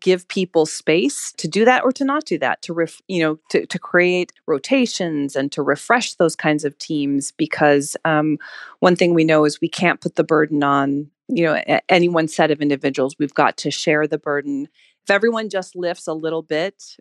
give 0.00 0.26
people 0.28 0.66
space 0.66 1.32
to 1.36 1.48
do 1.48 1.64
that 1.64 1.84
or 1.84 1.92
to 1.92 2.04
not 2.04 2.24
do 2.24 2.38
that 2.38 2.62
to 2.62 2.72
ref, 2.72 3.00
you 3.08 3.22
know 3.22 3.38
to, 3.50 3.66
to 3.66 3.78
create 3.78 4.32
rotations 4.46 5.36
and 5.36 5.52
to 5.52 5.62
refresh 5.62 6.14
those 6.14 6.36
kinds 6.36 6.64
of 6.64 6.78
teams 6.78 7.32
because 7.32 7.96
um, 8.04 8.38
one 8.80 8.96
thing 8.96 9.14
we 9.14 9.24
know 9.24 9.44
is 9.44 9.60
we 9.60 9.68
can't 9.68 10.00
put 10.00 10.16
the 10.16 10.24
burden 10.24 10.62
on 10.62 11.10
you 11.28 11.44
know 11.44 11.60
any 11.88 12.08
one 12.08 12.28
set 12.28 12.50
of 12.50 12.60
individuals. 12.60 13.16
We've 13.18 13.34
got 13.34 13.56
to 13.58 13.70
share 13.70 14.06
the 14.06 14.18
burden. 14.18 14.68
If 15.02 15.10
everyone 15.10 15.50
just 15.50 15.76
lifts 15.76 16.06
a 16.06 16.14
little 16.14 16.42
bit 16.42 16.96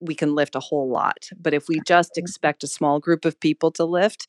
we 0.00 0.14
can 0.14 0.34
lift 0.34 0.54
a 0.54 0.60
whole 0.60 0.88
lot. 0.88 1.28
But 1.38 1.52
if 1.52 1.68
we 1.68 1.80
just 1.86 2.16
expect 2.16 2.64
a 2.64 2.66
small 2.66 3.00
group 3.00 3.26
of 3.26 3.38
people 3.38 3.70
to 3.72 3.84
lift 3.84 4.26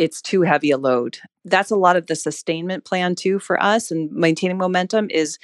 it's 0.00 0.22
too 0.22 0.40
heavy 0.40 0.70
a 0.70 0.78
load. 0.78 1.18
That's 1.44 1.70
a 1.70 1.76
lot 1.76 1.94
of 1.96 2.06
the 2.06 2.16
sustainment 2.16 2.86
plan 2.86 3.14
too 3.14 3.38
for 3.38 3.62
us 3.62 3.90
and 3.90 4.10
maintaining 4.10 4.56
momentum 4.56 5.08
is 5.10 5.38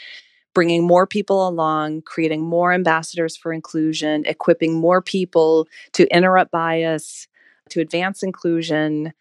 bringing 0.57 0.87
more 0.87 1.07
people 1.07 1.47
along, 1.47 2.01
creating 2.01 2.41
more 2.41 2.73
ambassadors 2.73 3.37
for 3.37 3.53
inclusion, 3.53 4.25
equipping 4.25 4.73
more 4.73 5.03
people 5.03 5.69
to 5.93 6.07
interrupt 6.07 6.51
bias, 6.51 7.29
to 7.69 7.79
advance 7.79 8.23
inclusion. 8.23 9.13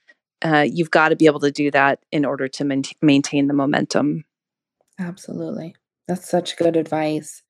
Uh, 0.41 0.65
you've 0.65 0.91
got 0.91 1.09
to 1.09 1.15
be 1.17 1.25
able 1.25 1.41
to 1.41 1.51
do 1.51 1.69
that 1.69 1.99
in 2.13 2.23
order 2.23 2.47
to 2.47 2.63
man- 2.63 2.83
maintain 3.01 3.47
the 3.47 3.53
momentum. 3.53 4.23
Absolutely. 4.97 5.75
That's 6.07 6.29
such 6.29 6.55
good 6.55 6.77
advice. 6.77 7.43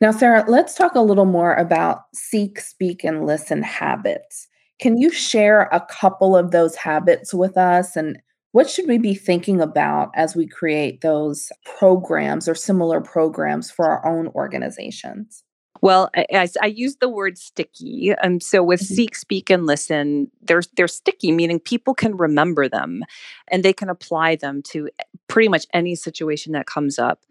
Now, 0.00 0.10
Sarah, 0.10 0.44
let's 0.48 0.74
talk 0.74 0.96
a 0.96 1.00
little 1.00 1.24
more 1.24 1.54
about 1.54 2.06
seek, 2.12 2.58
speak, 2.58 3.04
and 3.04 3.24
listen 3.24 3.62
habits. 3.62 4.48
Can 4.80 4.96
you 4.96 5.12
share 5.12 5.68
a 5.70 5.86
couple 5.88 6.36
of 6.36 6.50
those 6.50 6.74
habits 6.74 7.32
with 7.32 7.56
us 7.56 7.94
and 7.94 8.20
what 8.52 8.68
should 8.68 8.86
we 8.86 8.98
be 8.98 9.14
thinking 9.14 9.60
about 9.60 10.10
as 10.14 10.36
we 10.36 10.46
create 10.46 11.00
those 11.00 11.50
programs 11.78 12.48
or 12.48 12.54
similar 12.54 13.00
programs 13.00 13.70
for 13.70 13.86
our 13.86 14.06
own 14.06 14.28
organizations? 14.28 15.42
Well, 15.80 16.10
I, 16.14 16.48
I, 16.60 16.66
use 16.66 16.96
the 17.00 17.08
word 17.08 17.36
sticky. 17.38 18.14
Um, 18.22 18.40
so 18.40 18.62
with 18.62 18.80
mm-hmm. 18.80 18.94
Seek, 18.94 19.16
Speak, 19.16 19.50
and 19.50 19.66
Listen, 19.66 20.30
they're 20.40 20.62
they're 20.76 20.86
sticky, 20.86 21.32
meaning 21.32 21.58
people 21.58 21.92
can 21.92 22.16
remember 22.16 22.68
them, 22.68 23.02
and 23.48 23.64
they 23.64 23.72
can 23.72 23.88
apply 23.88 24.36
them 24.36 24.62
to 24.68 24.90
pretty 25.26 25.48
much 25.48 25.66
any 25.74 25.96
situation 25.96 26.52
that 26.52 26.66
comes 26.66 27.00
up. 27.00 27.24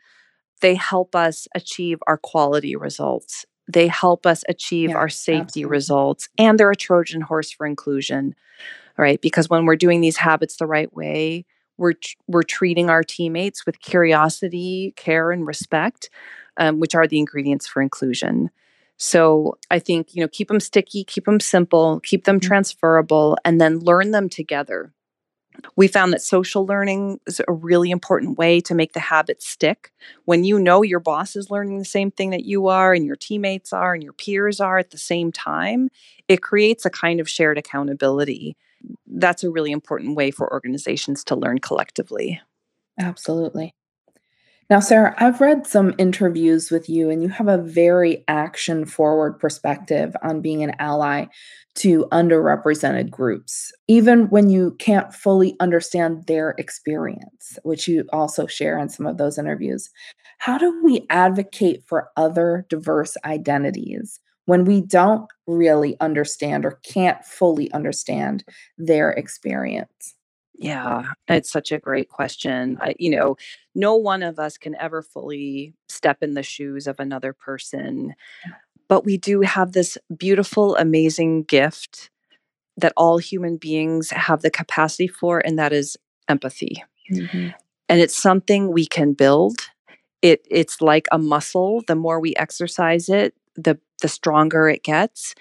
They 0.60 0.76
help 0.76 1.16
us 1.16 1.48
achieve 1.56 2.00
our 2.08 2.18
quality 2.18 2.76
results 2.76 3.46
they 3.68 3.88
help 3.88 4.26
us 4.26 4.44
achieve 4.50 4.90
yeah, 4.90 4.96
our 4.96 5.08
safety 5.08 5.40
absolutely. 5.40 5.66
results 5.66 6.30
and 6.38 6.60
they're 6.60 6.72
a 6.72 6.76
trojan 6.76 7.22
horse 7.22 7.52
for 7.52 7.66
inclusion 7.66 8.36
right 9.02 9.22
because 9.22 9.50
when 9.50 9.66
we're 9.66 9.76
doing 9.76 10.00
these 10.00 10.18
habits 10.18 10.56
the 10.56 10.66
right 10.66 10.94
way 10.94 11.44
we're 11.78 11.96
we're 12.28 12.44
treating 12.44 12.90
our 12.90 13.04
teammates 13.04 13.66
with 13.66 13.82
curiosity 13.82 14.94
care 14.96 15.32
and 15.32 15.46
respect 15.46 16.10
um, 16.58 16.80
which 16.80 16.96
are 16.96 17.08
the 17.08 17.20
ingredients 17.20 17.68
for 17.68 17.82
inclusion 17.82 18.50
so 18.98 19.58
i 19.70 19.80
think 19.80 20.16
you 20.16 20.22
know 20.22 20.30
keep 20.30 20.48
them 20.48 20.60
sticky 20.60 21.04
keep 21.04 21.26
them 21.26 21.40
simple 21.40 22.00
keep 22.02 22.24
them 22.24 22.40
mm-hmm. 22.40 22.48
transferable 22.48 23.38
and 23.44 23.60
then 23.60 23.80
learn 23.80 24.12
them 24.12 24.30
together 24.30 24.94
we 25.76 25.88
found 25.88 26.14
that 26.14 26.22
social 26.22 26.66
learning 26.66 27.20
is 27.28 27.42
a 27.46 27.52
really 27.52 27.92
important 27.92 28.38
way 28.38 28.62
to 28.62 28.76
make 28.76 28.94
the 28.94 29.00
habit 29.00 29.42
stick. 29.42 29.92
When 30.26 30.44
you 30.44 30.60
know 30.60 30.82
your 30.82 31.00
boss 31.00 31.36
is 31.36 31.52
learning 31.52 31.80
the 31.80 31.86
same 31.86 32.12
thing 32.12 32.30
that 32.32 32.46
you 32.46 32.68
are, 32.68 32.94
and 32.94 33.06
your 33.06 33.16
teammates 33.16 33.74
are, 33.74 33.94
and 33.94 34.04
your 34.04 34.14
peers 34.14 34.60
are 34.60 34.78
at 34.78 34.92
the 34.92 34.98
same 34.98 35.32
time, 35.32 35.90
it 36.28 36.42
creates 36.42 36.86
a 36.86 36.90
kind 36.90 37.20
of 37.20 37.30
shared 37.30 37.58
accountability. 37.58 38.56
That's 39.08 39.44
a 39.44 39.52
really 39.52 39.72
important 39.72 40.16
way 40.16 40.32
for 40.32 40.52
organizations 40.52 41.24
to 41.26 41.36
learn 41.36 41.60
collectively. 41.60 42.42
Absolutely. 43.00 43.76
Now, 44.72 44.80
Sarah, 44.80 45.14
I've 45.18 45.42
read 45.42 45.68
some 45.68 45.94
interviews 45.98 46.72
with 46.72 46.88
you, 46.88 47.10
and 47.10 47.22
you 47.22 47.28
have 47.28 47.50
a 47.50 47.58
very 47.58 48.24
action 48.30 48.86
forward 48.86 49.38
perspective 49.38 50.16
on 50.24 50.40
being 50.40 50.64
an 50.64 50.74
ally 50.80 51.26
to 51.76 52.06
underrepresented 52.14 53.10
groups, 53.10 53.74
even 53.90 54.30
when 54.30 54.50
you 54.50 54.78
can't 54.80 55.14
fully 55.14 55.58
understand 55.60 56.26
their 56.28 56.52
experience, 56.58 57.60
which 57.64 57.86
you 57.86 58.06
also 58.14 58.48
share 58.48 58.80
in 58.80 58.88
some 58.88 59.06
of 59.06 59.18
those 59.18 59.38
interviews. 59.38 59.90
How 60.38 60.58
do 60.58 60.82
we 60.82 61.06
advocate 61.10 61.84
for 61.86 62.10
other 62.16 62.66
diverse 62.70 63.18
identities 63.26 64.22
when 64.46 64.66
we 64.66 64.82
don't 64.82 65.28
really 65.48 65.96
understand 66.00 66.66
or 66.66 66.80
can't 66.84 67.24
fully 67.26 67.72
understand 67.72 68.44
their 68.78 69.12
experience? 69.12 70.16
Yeah, 70.54 71.06
it's 71.28 71.52
such 71.52 71.72
a 71.72 71.80
great 71.80 72.10
question. 72.10 72.78
I, 72.80 72.94
you 73.00 73.10
know, 73.10 73.36
no 73.74 73.96
one 73.96 74.22
of 74.22 74.38
us 74.38 74.58
can 74.58 74.76
ever 74.76 75.02
fully 75.02 75.74
step 75.90 76.22
in 76.22 76.36
the 76.36 76.44
shoes 76.44 76.86
of 76.86 77.00
another 77.00 77.34
person, 77.34 78.14
but 78.88 79.04
we 79.04 79.18
do 79.18 79.42
have 79.42 79.72
this 79.72 79.98
beautiful, 80.16 80.76
amazing 80.76 81.44
gift 81.44 82.12
that 82.78 82.94
all 82.96 83.18
human 83.18 83.58
beings 83.58 84.12
have 84.12 84.42
the 84.42 84.52
capacity 84.52 85.08
for, 85.08 85.40
and 85.40 85.58
that 85.58 85.74
is 85.74 85.98
empathy. 86.28 86.84
Mm-hmm. 87.12 87.50
And 87.90 88.00
it's 88.00 88.18
something 88.18 88.72
we 88.72 88.86
can 88.86 89.14
build. 89.14 89.58
It 90.22 90.46
it's 90.50 90.82
like 90.82 91.08
a 91.12 91.18
muscle. 91.18 91.82
The 91.88 91.96
more 91.96 92.20
we 92.20 92.36
exercise 92.36 93.10
it, 93.10 93.34
the 93.56 93.80
the 94.02 94.08
stronger 94.08 94.70
it 94.70 94.84
gets 94.84 95.36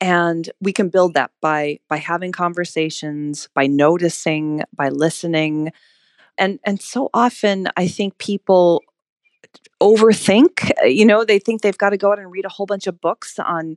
and 0.00 0.50
we 0.60 0.72
can 0.72 0.88
build 0.88 1.14
that 1.14 1.30
by 1.40 1.78
by 1.88 1.96
having 1.96 2.32
conversations 2.32 3.48
by 3.54 3.66
noticing 3.66 4.62
by 4.74 4.88
listening 4.88 5.72
and 6.38 6.58
and 6.64 6.80
so 6.80 7.10
often 7.14 7.68
i 7.76 7.86
think 7.86 8.18
people 8.18 8.82
overthink 9.82 10.70
eh, 10.82 10.86
you 10.86 11.04
know 11.04 11.24
they 11.24 11.38
think 11.38 11.62
they've 11.62 11.78
got 11.78 11.90
to 11.90 11.96
go 11.96 12.12
out 12.12 12.18
and 12.18 12.30
read 12.32 12.44
a 12.44 12.50
whole 12.50 12.66
bunch 12.66 12.86
of 12.86 13.00
books 13.00 13.38
on 13.38 13.76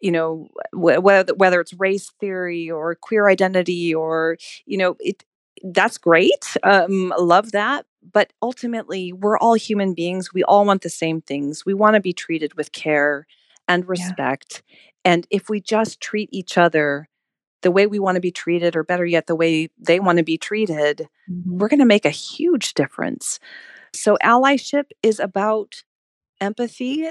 you 0.00 0.12
know 0.12 0.48
whether 0.72 1.34
whether 1.34 1.60
it's 1.60 1.74
race 1.74 2.12
theory 2.20 2.70
or 2.70 2.94
queer 2.94 3.28
identity 3.28 3.94
or 3.94 4.36
you 4.66 4.78
know 4.78 4.96
it 5.00 5.24
that's 5.62 5.98
great 5.98 6.56
um 6.62 7.12
love 7.18 7.52
that 7.52 7.84
but 8.12 8.32
ultimately 8.40 9.12
we're 9.12 9.38
all 9.38 9.54
human 9.54 9.94
beings 9.94 10.32
we 10.32 10.42
all 10.44 10.64
want 10.64 10.82
the 10.82 10.90
same 10.90 11.20
things 11.20 11.66
we 11.66 11.74
want 11.74 11.94
to 11.94 12.00
be 12.00 12.12
treated 12.12 12.54
with 12.54 12.72
care 12.72 13.26
and 13.68 13.88
respect 13.88 14.62
yeah. 14.66 14.76
And 15.04 15.26
if 15.30 15.48
we 15.48 15.60
just 15.60 16.00
treat 16.00 16.28
each 16.32 16.58
other 16.58 17.08
the 17.62 17.70
way 17.70 17.86
we 17.86 17.98
want 17.98 18.16
to 18.16 18.20
be 18.20 18.30
treated, 18.30 18.74
or 18.74 18.82
better 18.82 19.04
yet, 19.04 19.26
the 19.26 19.36
way 19.36 19.68
they 19.78 20.00
want 20.00 20.16
to 20.16 20.24
be 20.24 20.38
treated, 20.38 21.08
mm-hmm. 21.30 21.58
we're 21.58 21.68
going 21.68 21.80
to 21.80 21.84
make 21.84 22.06
a 22.06 22.10
huge 22.10 22.72
difference. 22.72 23.38
So, 23.94 24.16
allyship 24.24 24.84
is 25.02 25.20
about 25.20 25.82
empathy, 26.40 27.08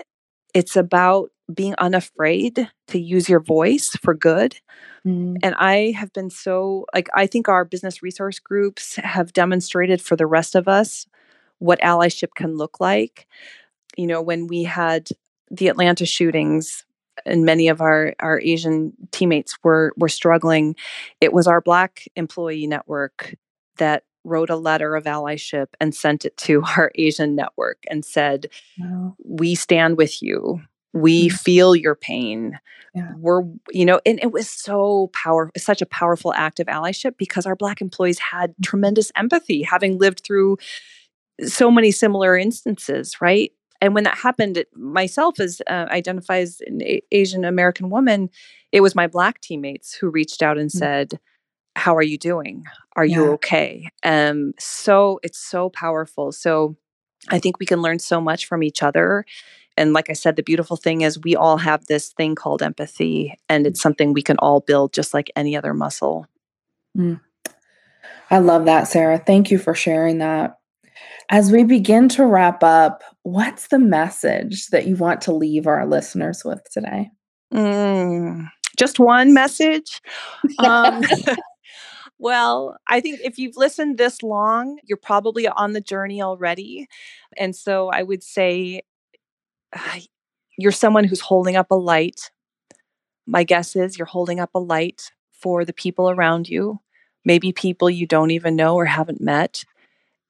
it's 0.55 0.75
about 0.75 1.29
being 1.53 1.75
unafraid 1.77 2.69
to 2.87 2.99
use 2.99 3.27
your 3.27 3.39
voice 3.39 3.89
for 4.01 4.13
good. 4.13 4.59
Mm. 5.05 5.37
And 5.41 5.55
I 5.55 5.93
have 5.97 6.13
been 6.13 6.29
so, 6.29 6.85
like, 6.93 7.09
I 7.15 7.27
think 7.27 7.47
our 7.47 7.65
business 7.65 8.03
resource 8.03 8.39
groups 8.39 8.97
have 8.97 9.33
demonstrated 9.33 10.01
for 10.01 10.15
the 10.15 10.27
rest 10.27 10.55
of 10.55 10.67
us 10.67 11.07
what 11.59 11.79
allyship 11.81 12.35
can 12.35 12.55
look 12.55 12.79
like. 12.79 13.27
You 13.97 14.07
know, 14.07 14.21
when 14.21 14.47
we 14.47 14.63
had 14.63 15.09
the 15.51 15.67
Atlanta 15.67 16.05
shootings, 16.05 16.85
and 17.25 17.43
many 17.43 17.67
of 17.67 17.81
our 17.81 18.13
our 18.19 18.39
Asian 18.39 18.93
teammates 19.11 19.57
were 19.63 19.93
were 19.97 20.09
struggling. 20.09 20.75
It 21.19 21.33
was 21.33 21.47
our 21.47 21.59
Black 21.59 22.07
employee 22.15 22.67
network 22.67 23.35
that 23.77 24.03
wrote 24.23 24.49
a 24.49 24.55
letter 24.55 24.95
of 24.95 25.05
allyship 25.05 25.67
and 25.79 25.93
sent 25.95 26.25
it 26.25 26.37
to 26.37 26.63
our 26.77 26.91
Asian 26.95 27.35
network 27.35 27.79
and 27.89 28.05
said, 28.05 28.47
wow. 28.77 29.15
"We 29.23 29.55
stand 29.55 29.97
with 29.97 30.21
you. 30.21 30.61
We 30.93 31.27
mm-hmm. 31.27 31.35
feel 31.35 31.75
your 31.75 31.95
pain. 31.95 32.59
Yeah. 32.95 33.11
We're, 33.17 33.43
you 33.69 33.85
know, 33.85 33.99
and 34.05 34.19
it 34.21 34.31
was 34.31 34.49
so 34.49 35.11
powerful, 35.13 35.51
such 35.57 35.81
a 35.81 35.85
powerful 35.85 36.33
act 36.33 36.59
of 36.59 36.67
allyship 36.67 37.17
because 37.17 37.45
our 37.45 37.55
Black 37.55 37.81
employees 37.81 38.19
had 38.19 38.51
mm-hmm. 38.51 38.63
tremendous 38.63 39.11
empathy, 39.15 39.61
having 39.63 39.99
lived 39.99 40.21
through 40.25 40.57
so 41.45 41.71
many 41.71 41.91
similar 41.91 42.35
instances, 42.35 43.21
right? 43.21 43.51
And 43.81 43.93
when 43.93 44.03
that 44.03 44.17
happened, 44.17 44.57
it, 44.57 44.67
myself 44.75 45.39
as 45.39 45.61
uh, 45.67 45.85
identifies 45.89 46.59
an 46.61 46.81
a- 46.81 47.01
Asian 47.11 47.45
American 47.45 47.89
woman, 47.89 48.29
it 48.71 48.81
was 48.81 48.95
my 48.95 49.07
Black 49.07 49.41
teammates 49.41 49.93
who 49.93 50.09
reached 50.09 50.41
out 50.41 50.57
and 50.57 50.69
mm-hmm. 50.69 50.79
said, 50.79 51.19
"How 51.75 51.95
are 51.95 52.03
you 52.03 52.17
doing? 52.17 52.65
Are 52.95 53.05
yeah. 53.05 53.15
you 53.15 53.31
okay?" 53.33 53.89
Um, 54.03 54.53
so 54.59 55.19
it's 55.23 55.39
so 55.39 55.69
powerful. 55.69 56.31
So 56.31 56.75
I 57.29 57.39
think 57.39 57.59
we 57.59 57.65
can 57.65 57.81
learn 57.81 57.99
so 57.99 58.19
much 58.19 58.45
from 58.45 58.63
each 58.63 58.83
other. 58.83 59.25
And 59.79 59.93
like 59.93 60.09
I 60.09 60.13
said, 60.13 60.35
the 60.35 60.43
beautiful 60.43 60.75
thing 60.75 61.01
is 61.01 61.17
we 61.23 61.37
all 61.37 61.57
have 61.57 61.85
this 61.85 62.09
thing 62.09 62.35
called 62.35 62.61
empathy, 62.61 63.33
and 63.47 63.65
it's 63.65 63.81
something 63.81 64.11
we 64.11 64.21
can 64.21 64.37
all 64.39 64.59
build 64.59 64.91
just 64.91 65.13
like 65.13 65.31
any 65.37 65.55
other 65.55 65.73
muscle. 65.73 66.27
Mm. 66.97 67.21
I 68.29 68.39
love 68.39 68.65
that, 68.65 68.89
Sarah. 68.89 69.17
Thank 69.17 69.49
you 69.49 69.57
for 69.57 69.73
sharing 69.73 70.17
that. 70.17 70.57
As 71.29 71.49
we 71.49 71.63
begin 71.63 72.09
to 72.09 72.25
wrap 72.25 72.61
up, 72.61 73.03
what's 73.23 73.67
the 73.67 73.79
message 73.79 74.67
that 74.67 74.85
you 74.85 74.97
want 74.97 75.21
to 75.21 75.33
leave 75.33 75.65
our 75.65 75.85
listeners 75.85 76.43
with 76.43 76.61
today? 76.71 77.09
Mm, 77.53 78.49
just 78.77 78.99
one 78.99 79.33
message. 79.33 80.01
um, 80.59 81.03
well, 82.19 82.75
I 82.87 82.99
think 82.99 83.21
if 83.23 83.39
you've 83.39 83.55
listened 83.55 83.97
this 83.97 84.21
long, 84.21 84.77
you're 84.83 84.97
probably 84.97 85.47
on 85.47 85.71
the 85.71 85.81
journey 85.81 86.21
already. 86.21 86.87
And 87.37 87.55
so 87.55 87.89
I 87.89 88.03
would 88.03 88.23
say 88.23 88.81
you're 90.57 90.71
someone 90.71 91.05
who's 91.05 91.21
holding 91.21 91.55
up 91.55 91.71
a 91.71 91.75
light. 91.75 92.31
My 93.25 93.43
guess 93.43 93.75
is 93.75 93.97
you're 93.97 94.05
holding 94.05 94.39
up 94.39 94.51
a 94.53 94.59
light 94.59 95.11
for 95.31 95.63
the 95.63 95.73
people 95.73 96.09
around 96.09 96.49
you, 96.49 96.79
maybe 97.23 97.53
people 97.53 97.89
you 97.89 98.05
don't 98.05 98.31
even 98.31 98.55
know 98.55 98.75
or 98.75 98.85
haven't 98.85 99.21
met. 99.21 99.63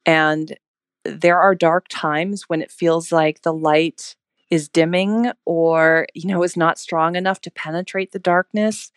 And 0.06 0.56
there 1.04 1.40
are 1.40 1.54
dark 1.54 1.86
times 1.88 2.44
when 2.48 2.62
it 2.62 2.70
feels 2.70 3.10
like 3.10 3.42
the 3.42 3.52
light 3.52 4.14
is 4.50 4.68
dimming 4.68 5.30
or 5.46 6.06
you 6.14 6.28
know 6.28 6.42
is 6.42 6.56
not 6.56 6.78
strong 6.78 7.16
enough 7.16 7.40
to 7.40 7.50
penetrate 7.50 8.12
the 8.12 8.18
darkness 8.18 8.90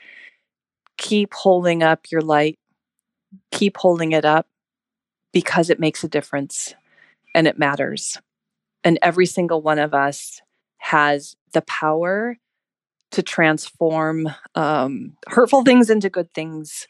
keep 0.98 1.34
holding 1.34 1.84
up 1.84 2.12
your 2.12 2.22
light 2.22 2.58
keep 3.52 3.78
holding 3.78 4.12
it 4.12 4.26
up 4.26 4.48
because 5.32 5.70
it 5.70 5.80
makes 5.80 6.04
a 6.04 6.08
difference 6.08 6.74
and 7.36 7.48
it 7.48 7.58
matters 7.58 8.18
and 8.84 9.00
every 9.02 9.26
single 9.26 9.62
one 9.62 9.80
of 9.80 9.94
us 9.94 10.42
has 10.78 11.36
the 11.54 11.62
power 11.62 12.38
to 13.12 13.22
transform 13.22 14.30
um, 14.56 15.16
hurtful 15.28 15.64
things 15.64 15.90
into 15.90 16.10
good 16.10 16.34
things 16.34 16.88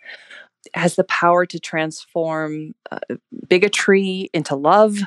has 0.74 0.96
the 0.96 1.04
power 1.06 1.46
to 1.46 1.60
transform 1.60 2.74
uh, 2.92 3.00
bigotry 3.48 4.30
into 4.34 4.56
love. 4.56 5.00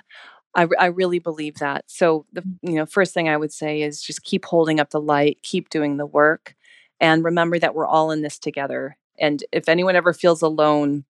I, 0.55 0.69
I 0.79 0.87
really 0.87 1.19
believe 1.19 1.57
that. 1.57 1.85
So 1.87 2.27
the 2.33 2.43
you 2.63 2.75
know 2.75 2.87
first 2.87 3.15
thing 3.15 3.29
I 3.29 3.37
would 3.37 3.53
say 3.53 3.83
is 3.83 4.03
just 4.03 4.23
keep 4.23 4.45
holding 4.45 4.81
up 4.81 4.91
the 4.91 5.01
light, 5.01 5.39
keep 5.43 5.71
doing 5.71 5.97
the 5.97 6.07
work, 6.07 6.55
and 7.01 7.25
remember 7.25 7.59
that 7.59 7.75
we're 7.75 7.87
all 7.87 8.11
in 8.11 8.23
this 8.23 8.39
together. 8.39 8.97
And 9.19 9.43
if 9.53 9.69
anyone 9.69 9.97
ever 9.97 10.13
feels 10.13 10.43
alone, 10.43 11.05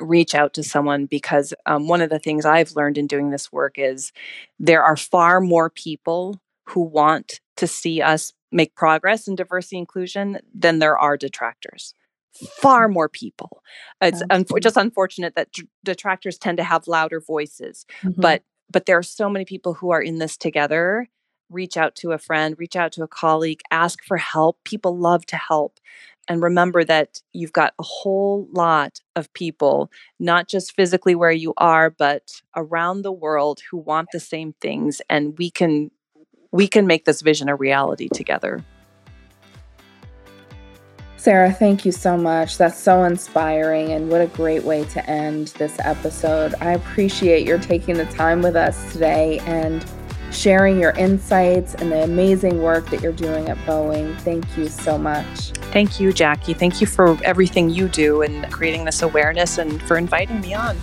reach 0.00 0.34
out 0.34 0.54
to 0.54 0.62
someone 0.62 1.06
because 1.06 1.52
um, 1.66 1.88
one 1.88 2.00
of 2.00 2.10
the 2.10 2.18
things 2.18 2.44
I've 2.44 2.76
learned 2.76 2.98
in 2.98 3.06
doing 3.06 3.30
this 3.30 3.52
work 3.52 3.74
is 3.76 4.12
there 4.58 4.82
are 4.82 4.96
far 4.96 5.40
more 5.40 5.70
people 5.70 6.40
who 6.68 6.82
want 6.82 7.40
to 7.56 7.66
see 7.66 8.00
us 8.00 8.32
make 8.50 8.74
progress 8.74 9.28
in 9.28 9.34
diversity 9.34 9.78
inclusion 9.78 10.38
than 10.54 10.78
there 10.78 10.98
are 10.98 11.16
detractors 11.16 11.94
far 12.34 12.88
more 12.88 13.08
people. 13.08 13.62
It's 14.00 14.22
un- 14.30 14.46
just 14.60 14.76
unfortunate 14.76 15.34
that 15.36 15.52
d- 15.52 15.68
detractors 15.84 16.38
tend 16.38 16.58
to 16.58 16.64
have 16.64 16.88
louder 16.88 17.20
voices, 17.20 17.86
mm-hmm. 18.02 18.20
but 18.20 18.42
but 18.70 18.86
there 18.86 18.96
are 18.96 19.02
so 19.02 19.28
many 19.28 19.44
people 19.44 19.74
who 19.74 19.90
are 19.90 20.00
in 20.00 20.18
this 20.18 20.36
together. 20.36 21.08
Reach 21.50 21.76
out 21.76 21.94
to 21.96 22.12
a 22.12 22.18
friend, 22.18 22.58
reach 22.58 22.76
out 22.76 22.92
to 22.92 23.02
a 23.02 23.08
colleague, 23.08 23.60
ask 23.70 24.02
for 24.02 24.16
help. 24.16 24.58
People 24.64 24.96
love 24.96 25.26
to 25.26 25.36
help. 25.36 25.78
And 26.28 26.42
remember 26.42 26.84
that 26.84 27.20
you've 27.32 27.52
got 27.52 27.74
a 27.78 27.82
whole 27.82 28.48
lot 28.52 29.00
of 29.16 29.32
people, 29.32 29.90
not 30.18 30.48
just 30.48 30.74
physically 30.74 31.14
where 31.14 31.32
you 31.32 31.52
are, 31.56 31.90
but 31.90 32.42
around 32.54 33.02
the 33.02 33.12
world 33.12 33.60
who 33.70 33.78
want 33.78 34.08
the 34.12 34.20
same 34.20 34.54
things. 34.60 35.02
And 35.10 35.36
we 35.36 35.50
can 35.50 35.90
we 36.52 36.68
can 36.68 36.86
make 36.86 37.06
this 37.06 37.22
vision 37.22 37.48
a 37.48 37.56
reality 37.56 38.08
together. 38.12 38.62
Sarah, 41.16 41.52
thank 41.52 41.84
you 41.84 41.92
so 41.92 42.16
much. 42.16 42.58
That's 42.58 42.78
so 42.78 43.04
inspiring, 43.04 43.92
and 43.92 44.10
what 44.10 44.20
a 44.20 44.26
great 44.26 44.64
way 44.64 44.84
to 44.86 45.08
end 45.08 45.48
this 45.58 45.76
episode. 45.78 46.54
I 46.60 46.72
appreciate 46.72 47.46
your 47.46 47.58
taking 47.58 47.96
the 47.96 48.06
time 48.06 48.42
with 48.42 48.56
us 48.56 48.92
today 48.92 49.38
and 49.46 49.84
sharing 50.32 50.80
your 50.80 50.92
insights 50.92 51.74
and 51.74 51.92
the 51.92 52.02
amazing 52.02 52.62
work 52.62 52.88
that 52.90 53.02
you're 53.02 53.12
doing 53.12 53.48
at 53.48 53.56
Boeing. 53.58 54.18
Thank 54.20 54.56
you 54.56 54.68
so 54.68 54.98
much. 54.98 55.50
Thank 55.72 56.00
you, 56.00 56.12
Jackie. 56.12 56.54
Thank 56.54 56.80
you 56.80 56.86
for 56.86 57.18
everything 57.24 57.70
you 57.70 57.88
do 57.88 58.22
and 58.22 58.50
creating 58.52 58.84
this 58.84 59.02
awareness 59.02 59.58
and 59.58 59.82
for 59.82 59.96
inviting 59.96 60.40
me 60.40 60.54
on. 60.54 60.76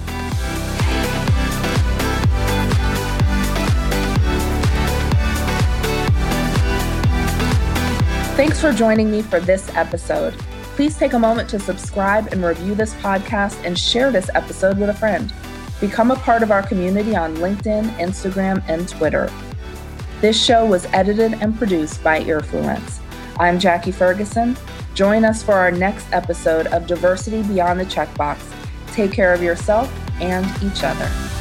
Thanks 8.35 8.61
for 8.61 8.71
joining 8.71 9.11
me 9.11 9.21
for 9.21 9.41
this 9.41 9.69
episode. 9.75 10.33
Please 10.77 10.97
take 10.97 11.11
a 11.11 11.19
moment 11.19 11.49
to 11.49 11.59
subscribe 11.59 12.27
and 12.27 12.41
review 12.41 12.73
this 12.73 12.93
podcast 12.95 13.65
and 13.65 13.77
share 13.77 14.13
this 14.13 14.29
episode 14.33 14.77
with 14.77 14.89
a 14.89 14.93
friend. 14.93 15.33
Become 15.79 16.11
a 16.11 16.17
part 16.17 16.43
of 16.43 16.51
our 16.51 16.61
community 16.61 17.15
on 17.15 17.35
LinkedIn, 17.37 17.89
Instagram, 17.97 18.61
and 18.67 18.87
Twitter. 18.87 19.31
This 20.19 20.41
show 20.41 20.65
was 20.65 20.85
edited 20.87 21.35
and 21.35 21.57
produced 21.57 22.03
by 22.03 22.21
Earfluence. 22.23 22.99
I'm 23.39 23.57
Jackie 23.57 23.93
Ferguson. 23.93 24.57
Join 24.93 25.23
us 25.23 25.41
for 25.41 25.53
our 25.53 25.71
next 25.71 26.11
episode 26.11 26.67
of 26.67 26.85
Diversity 26.85 27.43
Beyond 27.43 27.79
the 27.79 27.85
Checkbox. 27.85 28.53
Take 28.91 29.13
care 29.13 29.33
of 29.33 29.41
yourself 29.41 29.89
and 30.19 30.45
each 30.61 30.83
other. 30.83 31.38